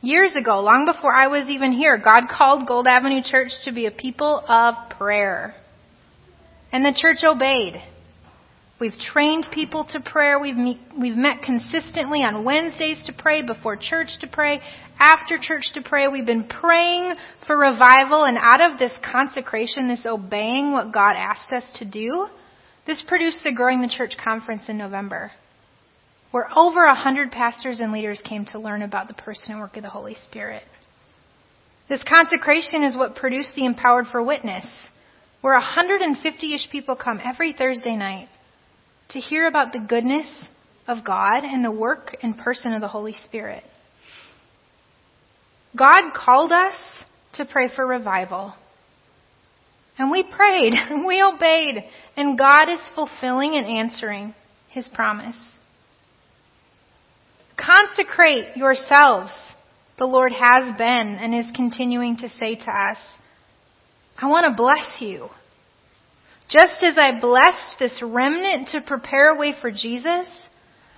Years 0.01 0.35
ago, 0.35 0.59
long 0.59 0.85
before 0.85 1.13
I 1.13 1.27
was 1.27 1.47
even 1.47 1.71
here, 1.71 1.97
God 1.97 2.23
called 2.29 2.67
Gold 2.67 2.85
Avenue 2.85 3.21
Church 3.23 3.51
to 3.63 3.71
be 3.71 3.87
a 3.87 3.91
people 3.91 4.43
of 4.47 4.75
prayer. 4.97 5.55
And 6.73 6.83
the 6.83 6.93
church 6.93 7.23
obeyed. 7.23 7.75
We've 8.81 8.97
trained 8.99 9.47
people 9.53 9.85
to 9.91 10.01
prayer. 10.01 10.41
We've, 10.41 10.57
meet, 10.57 10.79
we've 10.99 11.15
met 11.15 11.41
consistently 11.41 12.19
on 12.19 12.43
Wednesdays 12.43 13.01
to 13.05 13.13
pray, 13.13 13.41
before 13.41 13.77
church 13.77 14.09
to 14.19 14.27
pray, 14.27 14.59
after 14.99 15.37
church 15.39 15.71
to 15.75 15.81
pray. 15.81 16.09
We've 16.09 16.25
been 16.25 16.49
praying 16.49 17.13
for 17.47 17.55
revival, 17.55 18.25
and 18.25 18.37
out 18.37 18.59
of 18.59 18.77
this 18.77 18.91
consecration, 19.09 19.87
this 19.87 20.05
obeying 20.05 20.73
what 20.73 20.91
God 20.91 21.13
asked 21.15 21.53
us 21.53 21.63
to 21.79 21.85
do, 21.85 22.27
this 22.85 23.01
produced 23.07 23.45
the 23.45 23.53
Growing 23.53 23.81
the 23.81 23.87
Church 23.87 24.17
conference 24.21 24.63
in 24.67 24.77
November 24.77 25.31
where 26.33 26.49
over 26.57 26.83
a 26.83 26.95
hundred 26.95 27.29
pastors 27.29 27.79
and 27.79 27.91
leaders 27.91 28.19
came 28.27 28.43
to 28.43 28.57
learn 28.57 28.81
about 28.81 29.07
the 29.07 29.13
person 29.13 29.51
and 29.51 29.59
work 29.59 29.77
of 29.77 29.83
the 29.83 29.89
Holy 29.89 30.15
Spirit. 30.15 30.63
This 31.87 32.01
consecration 32.01 32.81
is 32.81 32.95
what 32.95 33.15
produced 33.15 33.51
the 33.55 33.67
Empowered 33.67 34.07
for 34.11 34.23
Witness, 34.23 34.65
where 35.43 35.59
150-ish 35.59 36.69
people 36.71 36.95
come 36.95 37.19
every 37.21 37.51
Thursday 37.51 37.97
night 37.97 38.29
to 39.09 39.19
hear 39.19 39.45
about 39.45 39.73
the 39.73 39.85
goodness 39.89 40.25
of 40.87 41.03
God 41.05 41.43
and 41.43 41.65
the 41.65 41.71
work 41.71 42.15
and 42.23 42.37
person 42.37 42.71
of 42.71 42.79
the 42.79 42.87
Holy 42.87 43.13
Spirit. 43.25 43.61
God 45.77 46.13
called 46.13 46.53
us 46.53 46.75
to 47.33 47.45
pray 47.45 47.67
for 47.75 47.85
revival. 47.85 48.53
And 49.97 50.09
we 50.09 50.23
prayed, 50.23 50.75
we 51.05 51.21
obeyed, 51.21 51.83
and 52.15 52.37
God 52.37 52.69
is 52.69 52.79
fulfilling 52.95 53.55
and 53.55 53.67
answering 53.67 54.33
His 54.69 54.87
promise. 54.87 55.37
Consecrate 57.57 58.55
yourselves, 58.55 59.33
the 59.99 60.05
Lord 60.05 60.31
has 60.31 60.73
been 60.77 61.17
and 61.19 61.35
is 61.35 61.47
continuing 61.53 62.15
to 62.19 62.29
say 62.29 62.55
to 62.55 62.71
us. 62.71 62.97
I 64.17 64.27
want 64.27 64.45
to 64.45 64.55
bless 64.55 65.01
you. 65.01 65.29
Just 66.49 66.83
as 66.83 66.97
I 66.97 67.19
blessed 67.19 67.79
this 67.79 68.01
remnant 68.03 68.69
to 68.69 68.81
prepare 68.81 69.35
a 69.35 69.39
way 69.39 69.53
for 69.59 69.71
Jesus, 69.71 70.27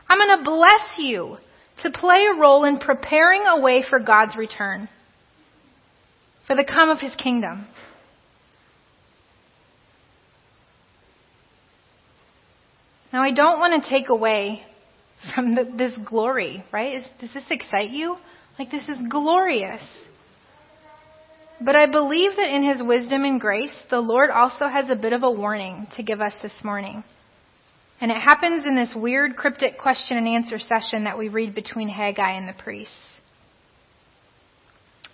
I'm 0.09 0.17
going 0.17 0.39
to 0.39 0.43
bless 0.43 0.97
you 0.97 1.37
to 1.83 1.91
play 1.91 2.25
a 2.25 2.39
role 2.39 2.63
in 2.63 2.77
preparing 2.77 3.43
a 3.45 3.61
way 3.61 3.83
for 3.87 3.99
God's 3.99 4.35
return, 4.35 4.89
for 6.47 6.55
the 6.55 6.65
come 6.65 6.89
of 6.89 6.99
His 6.99 7.13
kingdom. 7.15 7.67
Now, 13.13 13.21
I 13.21 13.31
don't 13.31 13.59
want 13.59 13.81
to 13.81 13.89
take 13.89 14.09
away 14.09 14.61
from 15.33 15.55
the, 15.55 15.63
this 15.77 15.93
glory, 16.05 16.65
right? 16.71 16.95
Is, 16.95 17.05
does 17.21 17.33
this 17.33 17.45
excite 17.49 17.91
you? 17.91 18.17
Like, 18.59 18.71
this 18.71 18.89
is 18.89 18.99
glorious. 19.09 19.81
But 21.61 21.75
I 21.75 21.89
believe 21.89 22.31
that 22.35 22.53
in 22.53 22.63
His 22.63 22.83
wisdom 22.83 23.23
and 23.23 23.39
grace, 23.39 23.75
the 23.89 24.01
Lord 24.01 24.29
also 24.29 24.67
has 24.67 24.89
a 24.89 24.95
bit 24.95 25.13
of 25.13 25.23
a 25.23 25.31
warning 25.31 25.87
to 25.95 26.03
give 26.03 26.21
us 26.21 26.33
this 26.41 26.63
morning. 26.63 27.03
And 28.01 28.11
it 28.11 28.17
happens 28.17 28.65
in 28.65 28.75
this 28.75 28.93
weird 28.95 29.37
cryptic 29.37 29.77
question 29.79 30.17
and 30.17 30.27
answer 30.27 30.59
session 30.59 31.05
that 31.05 31.17
we 31.17 31.29
read 31.29 31.55
between 31.55 31.87
Haggai 31.87 32.33
and 32.33 32.47
the 32.47 32.61
priests. 32.61 32.93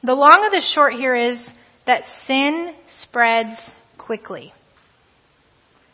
The 0.04 0.15
long 0.15 0.43
of 0.45 0.51
the 0.51 0.65
short 0.73 0.93
here 0.93 1.15
is 1.15 1.38
that 1.86 2.04
sin 2.25 2.73
spreads 3.01 3.56
quickly. 3.99 4.51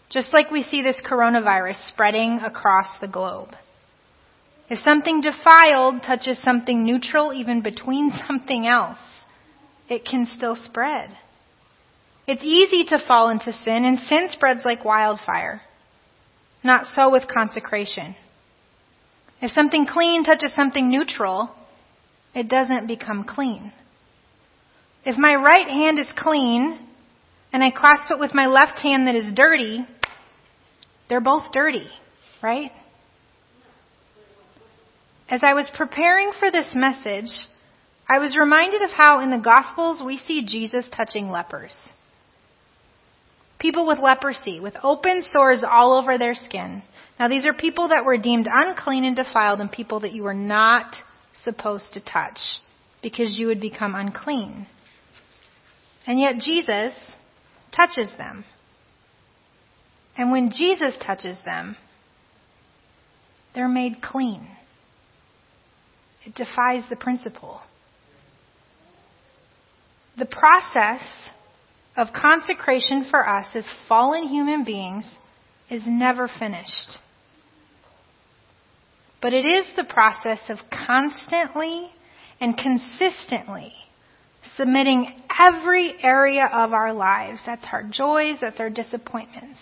Just 0.09 0.33
like 0.33 0.49
we 0.49 0.63
see 0.63 0.81
this 0.81 1.01
coronavirus 1.05 1.89
spreading 1.89 2.39
across 2.41 2.87
the 3.01 3.09
globe. 3.09 3.49
If 4.69 4.79
something 4.79 5.19
defiled 5.19 6.03
touches 6.03 6.41
something 6.41 6.85
neutral, 6.85 7.33
even 7.33 7.61
between 7.61 8.11
something 8.27 8.65
else, 8.65 8.99
it 9.89 10.05
can 10.05 10.27
still 10.35 10.55
spread. 10.55 11.09
It's 12.27 12.43
easy 12.43 12.83
to 12.89 13.03
fall 13.07 13.29
into 13.29 13.53
sin, 13.53 13.85
and 13.85 13.99
sin 13.99 14.27
spreads 14.29 14.61
like 14.65 14.83
wildfire. 14.83 15.61
Not 16.63 16.87
so 16.95 17.09
with 17.09 17.27
consecration. 17.27 18.15
If 19.41 19.51
something 19.51 19.85
clean 19.85 20.23
touches 20.23 20.53
something 20.53 20.89
neutral, 20.89 21.55
it 22.33 22.49
doesn't 22.49 22.87
become 22.87 23.23
clean. 23.23 23.71
If 25.05 25.17
my 25.17 25.35
right 25.35 25.67
hand 25.67 25.99
is 25.99 26.11
clean 26.17 26.79
and 27.53 27.63
I 27.63 27.71
clasp 27.71 28.11
it 28.11 28.19
with 28.19 28.33
my 28.33 28.47
left 28.47 28.79
hand 28.79 29.07
that 29.07 29.15
is 29.15 29.33
dirty, 29.33 29.85
they're 31.07 31.21
both 31.21 31.51
dirty, 31.53 31.87
right? 32.43 32.71
As 35.29 35.41
I 35.43 35.53
was 35.53 35.71
preparing 35.75 36.31
for 36.39 36.51
this 36.51 36.67
message, 36.73 37.29
I 38.09 38.19
was 38.19 38.37
reminded 38.37 38.81
of 38.83 38.91
how 38.91 39.19
in 39.19 39.31
the 39.31 39.39
Gospels 39.39 40.01
we 40.03 40.17
see 40.17 40.45
Jesus 40.45 40.87
touching 40.95 41.29
lepers. 41.29 41.77
People 43.59 43.87
with 43.87 43.99
leprosy, 43.99 44.59
with 44.59 44.75
open 44.81 45.23
sores 45.27 45.63
all 45.67 45.97
over 45.97 46.17
their 46.17 46.35
skin. 46.35 46.83
Now, 47.19 47.27
these 47.27 47.45
are 47.45 47.53
people 47.53 47.89
that 47.89 48.05
were 48.05 48.17
deemed 48.17 48.47
unclean 48.51 49.03
and 49.03 49.15
defiled, 49.15 49.59
and 49.59 49.71
people 49.71 50.01
that 50.01 50.13
you 50.13 50.23
were 50.23 50.33
not 50.33 50.95
supposed 51.43 51.93
to 51.93 52.03
touch 52.03 52.39
because 53.01 53.35
you 53.37 53.47
would 53.47 53.59
become 53.59 53.95
unclean. 53.95 54.67
And 56.05 56.19
yet, 56.19 56.35
Jesus 56.35 56.93
touches 57.75 58.09
them. 58.17 58.45
And 60.15 60.31
when 60.31 60.51
Jesus 60.51 60.97
touches 61.05 61.37
them, 61.43 61.75
they're 63.53 63.67
made 63.67 64.01
clean. 64.01 64.47
It 66.25 66.35
defies 66.35 66.83
the 66.89 66.95
principle. 66.95 67.61
The 70.17 70.25
process 70.25 71.01
of 71.95 72.07
consecration 72.13 73.05
for 73.09 73.27
us 73.27 73.47
as 73.53 73.69
fallen 73.87 74.27
human 74.27 74.63
beings 74.63 75.05
is 75.69 75.83
never 75.85 76.27
finished. 76.27 76.97
But 79.21 79.33
it 79.33 79.45
is 79.45 79.65
the 79.75 79.83
process 79.83 80.39
of 80.49 80.57
constantly 80.71 81.91
and 82.39 82.57
consistently 82.57 83.73
submitting 84.55 85.21
every 85.39 85.95
area 86.01 86.49
of 86.51 86.73
our 86.73 86.93
lives. 86.93 87.41
That's 87.45 87.65
our 87.71 87.83
joys, 87.83 88.37
that's 88.41 88.59
our 88.59 88.69
disappointments, 88.69 89.59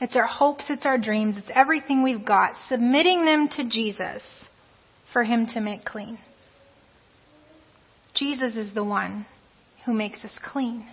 it's 0.00 0.16
our 0.16 0.26
hopes, 0.26 0.64
it's 0.68 0.86
our 0.86 0.98
dreams, 0.98 1.36
it's 1.36 1.50
everything 1.54 2.02
we've 2.02 2.24
got, 2.24 2.52
submitting 2.68 3.24
them 3.24 3.48
to 3.56 3.68
Jesus 3.68 4.22
for 5.12 5.22
him 5.22 5.46
to 5.54 5.60
make 5.60 5.84
clean. 5.84 6.18
Jesus 8.14 8.56
is 8.56 8.74
the 8.74 8.84
one 8.84 9.26
who 9.84 9.92
makes 9.92 10.24
us 10.24 10.32
clean. 10.42 10.86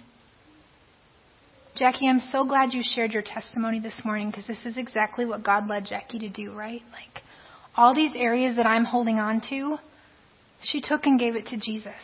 Jackie, 1.75 2.07
I'm 2.07 2.19
so 2.19 2.43
glad 2.43 2.73
you 2.73 2.81
shared 2.83 3.11
your 3.11 3.21
testimony 3.21 3.79
this 3.79 4.01
morning 4.03 4.31
because 4.31 4.47
this 4.47 4.65
is 4.65 4.77
exactly 4.77 5.25
what 5.25 5.43
God 5.43 5.67
led 5.67 5.85
Jackie 5.85 6.19
to 6.19 6.29
do, 6.29 6.53
right? 6.53 6.81
Like 6.91 7.23
all 7.75 7.93
these 7.93 8.13
areas 8.15 8.55
that 8.55 8.65
I'm 8.65 8.85
holding 8.85 9.19
on 9.19 9.41
to, 9.49 9.77
she 10.63 10.81
took 10.81 11.05
and 11.05 11.19
gave 11.19 11.35
it 11.35 11.45
to 11.47 11.57
Jesus. 11.57 12.01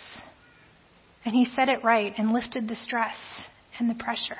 And 1.26 1.34
he 1.34 1.46
set 1.46 1.70
it 1.70 1.84
right 1.84 2.14
and 2.18 2.34
lifted 2.34 2.68
the 2.68 2.76
stress 2.76 3.18
and 3.80 3.90
the 3.90 3.96
pressure 3.96 4.38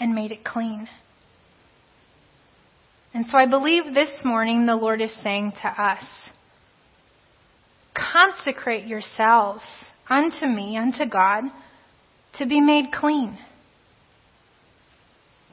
and 0.00 0.14
made 0.14 0.32
it 0.32 0.44
clean. 0.44 0.88
And 3.14 3.26
so 3.26 3.38
I 3.38 3.46
believe 3.46 3.94
this 3.94 4.24
morning 4.24 4.66
the 4.66 4.74
Lord 4.74 5.00
is 5.00 5.14
saying 5.22 5.52
to 5.62 5.68
us, 5.68 6.02
consecrate 7.94 8.86
yourselves 8.86 9.64
unto 10.08 10.46
me, 10.46 10.76
unto 10.76 11.08
God, 11.08 11.44
to 12.38 12.46
be 12.46 12.60
made 12.60 12.92
clean. 12.92 13.38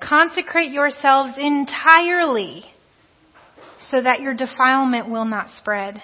Consecrate 0.02 0.72
yourselves 0.72 1.34
entirely 1.38 2.66
so 3.80 4.02
that 4.02 4.22
your 4.22 4.34
defilement 4.34 5.10
will 5.10 5.26
not 5.26 5.50
spread, 5.58 6.02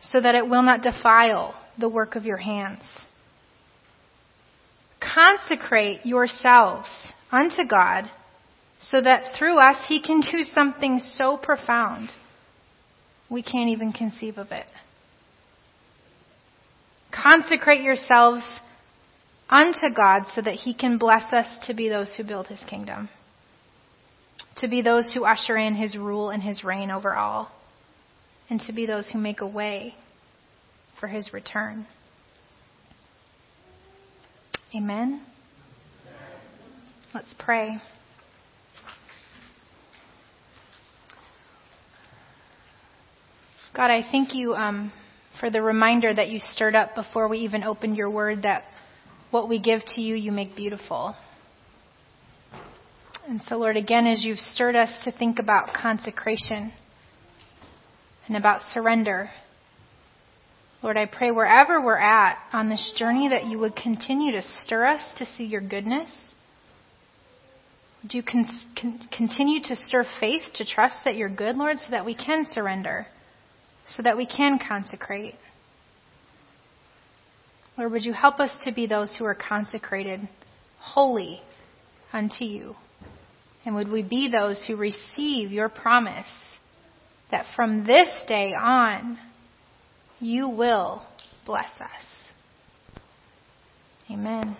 so 0.00 0.20
that 0.20 0.34
it 0.34 0.48
will 0.48 0.62
not 0.62 0.82
defile 0.82 1.54
the 1.78 1.88
work 1.88 2.16
of 2.16 2.24
your 2.24 2.36
hands. 2.36 2.82
Consecrate 5.00 6.04
yourselves 6.04 6.88
unto 7.30 7.66
God 7.68 8.10
so 8.78 9.00
that 9.00 9.36
through 9.38 9.58
us 9.58 9.76
He 9.88 10.00
can 10.00 10.20
do 10.20 10.44
something 10.54 10.98
so 10.98 11.36
profound 11.36 12.10
we 13.30 13.42
can't 13.42 13.70
even 13.70 13.92
conceive 13.92 14.38
of 14.38 14.52
it. 14.52 14.66
Consecrate 17.10 17.80
yourselves 17.80 18.44
unto 19.48 19.94
God 19.94 20.24
so 20.34 20.42
that 20.42 20.54
He 20.54 20.74
can 20.74 20.98
bless 20.98 21.32
us 21.32 21.46
to 21.66 21.74
be 21.74 21.88
those 21.88 22.14
who 22.16 22.24
build 22.24 22.46
His 22.48 22.62
kingdom, 22.68 23.08
to 24.58 24.68
be 24.68 24.82
those 24.82 25.12
who 25.12 25.24
usher 25.24 25.56
in 25.56 25.74
His 25.74 25.96
rule 25.96 26.30
and 26.30 26.42
His 26.42 26.64
reign 26.64 26.90
over 26.90 27.14
all, 27.14 27.52
and 28.50 28.60
to 28.60 28.72
be 28.72 28.86
those 28.86 29.10
who 29.10 29.18
make 29.18 29.40
a 29.40 29.46
way 29.46 29.94
for 31.00 31.06
His 31.06 31.32
return. 31.32 31.86
Amen. 34.74 35.24
Let's 37.14 37.32
pray. 37.38 37.76
God, 43.72 43.90
I 43.90 44.02
thank 44.10 44.34
you 44.34 44.54
um, 44.54 44.92
for 45.40 45.50
the 45.50 45.60
reminder 45.62 46.12
that 46.12 46.28
you 46.28 46.38
stirred 46.38 46.74
up 46.74 46.94
before 46.94 47.28
we 47.28 47.38
even 47.38 47.62
opened 47.62 47.96
your 47.96 48.10
word 48.10 48.42
that 48.42 48.64
what 49.34 49.48
we 49.48 49.58
give 49.58 49.80
to 49.84 50.00
you, 50.00 50.14
you 50.14 50.30
make 50.30 50.54
beautiful. 50.54 51.12
And 53.26 53.42
so, 53.48 53.56
Lord, 53.56 53.76
again, 53.76 54.06
as 54.06 54.24
you've 54.24 54.38
stirred 54.38 54.76
us 54.76 55.02
to 55.02 55.10
think 55.10 55.40
about 55.40 55.74
consecration 55.74 56.72
and 58.28 58.36
about 58.36 58.60
surrender, 58.60 59.28
Lord, 60.84 60.96
I 60.96 61.06
pray 61.06 61.32
wherever 61.32 61.84
we're 61.84 61.98
at 61.98 62.38
on 62.52 62.68
this 62.68 62.94
journey 62.96 63.30
that 63.30 63.46
you 63.46 63.58
would 63.58 63.74
continue 63.74 64.30
to 64.30 64.42
stir 64.62 64.84
us 64.84 65.02
to 65.18 65.26
see 65.26 65.44
your 65.46 65.62
goodness. 65.62 66.14
Would 68.04 68.14
you 68.14 68.22
con- 68.22 68.46
con- 68.80 69.08
continue 69.10 69.60
to 69.64 69.74
stir 69.74 70.04
faith 70.20 70.42
to 70.54 70.64
trust 70.64 70.98
that 71.04 71.16
you're 71.16 71.28
good, 71.28 71.56
Lord, 71.56 71.78
so 71.78 71.86
that 71.90 72.04
we 72.04 72.14
can 72.14 72.46
surrender, 72.52 73.08
so 73.88 74.04
that 74.04 74.16
we 74.16 74.26
can 74.26 74.60
consecrate? 74.60 75.34
Lord, 77.76 77.92
would 77.92 78.04
you 78.04 78.12
help 78.12 78.38
us 78.38 78.50
to 78.64 78.72
be 78.72 78.86
those 78.86 79.14
who 79.16 79.24
are 79.24 79.34
consecrated, 79.34 80.28
holy 80.78 81.40
unto 82.12 82.44
you? 82.44 82.74
And 83.64 83.74
would 83.74 83.90
we 83.90 84.02
be 84.02 84.30
those 84.30 84.64
who 84.66 84.76
receive 84.76 85.50
your 85.50 85.68
promise 85.68 86.30
that 87.30 87.46
from 87.56 87.84
this 87.84 88.08
day 88.28 88.52
on, 88.52 89.18
you 90.20 90.48
will 90.48 91.02
bless 91.46 91.70
us. 91.80 92.04
Amen. 94.10 94.56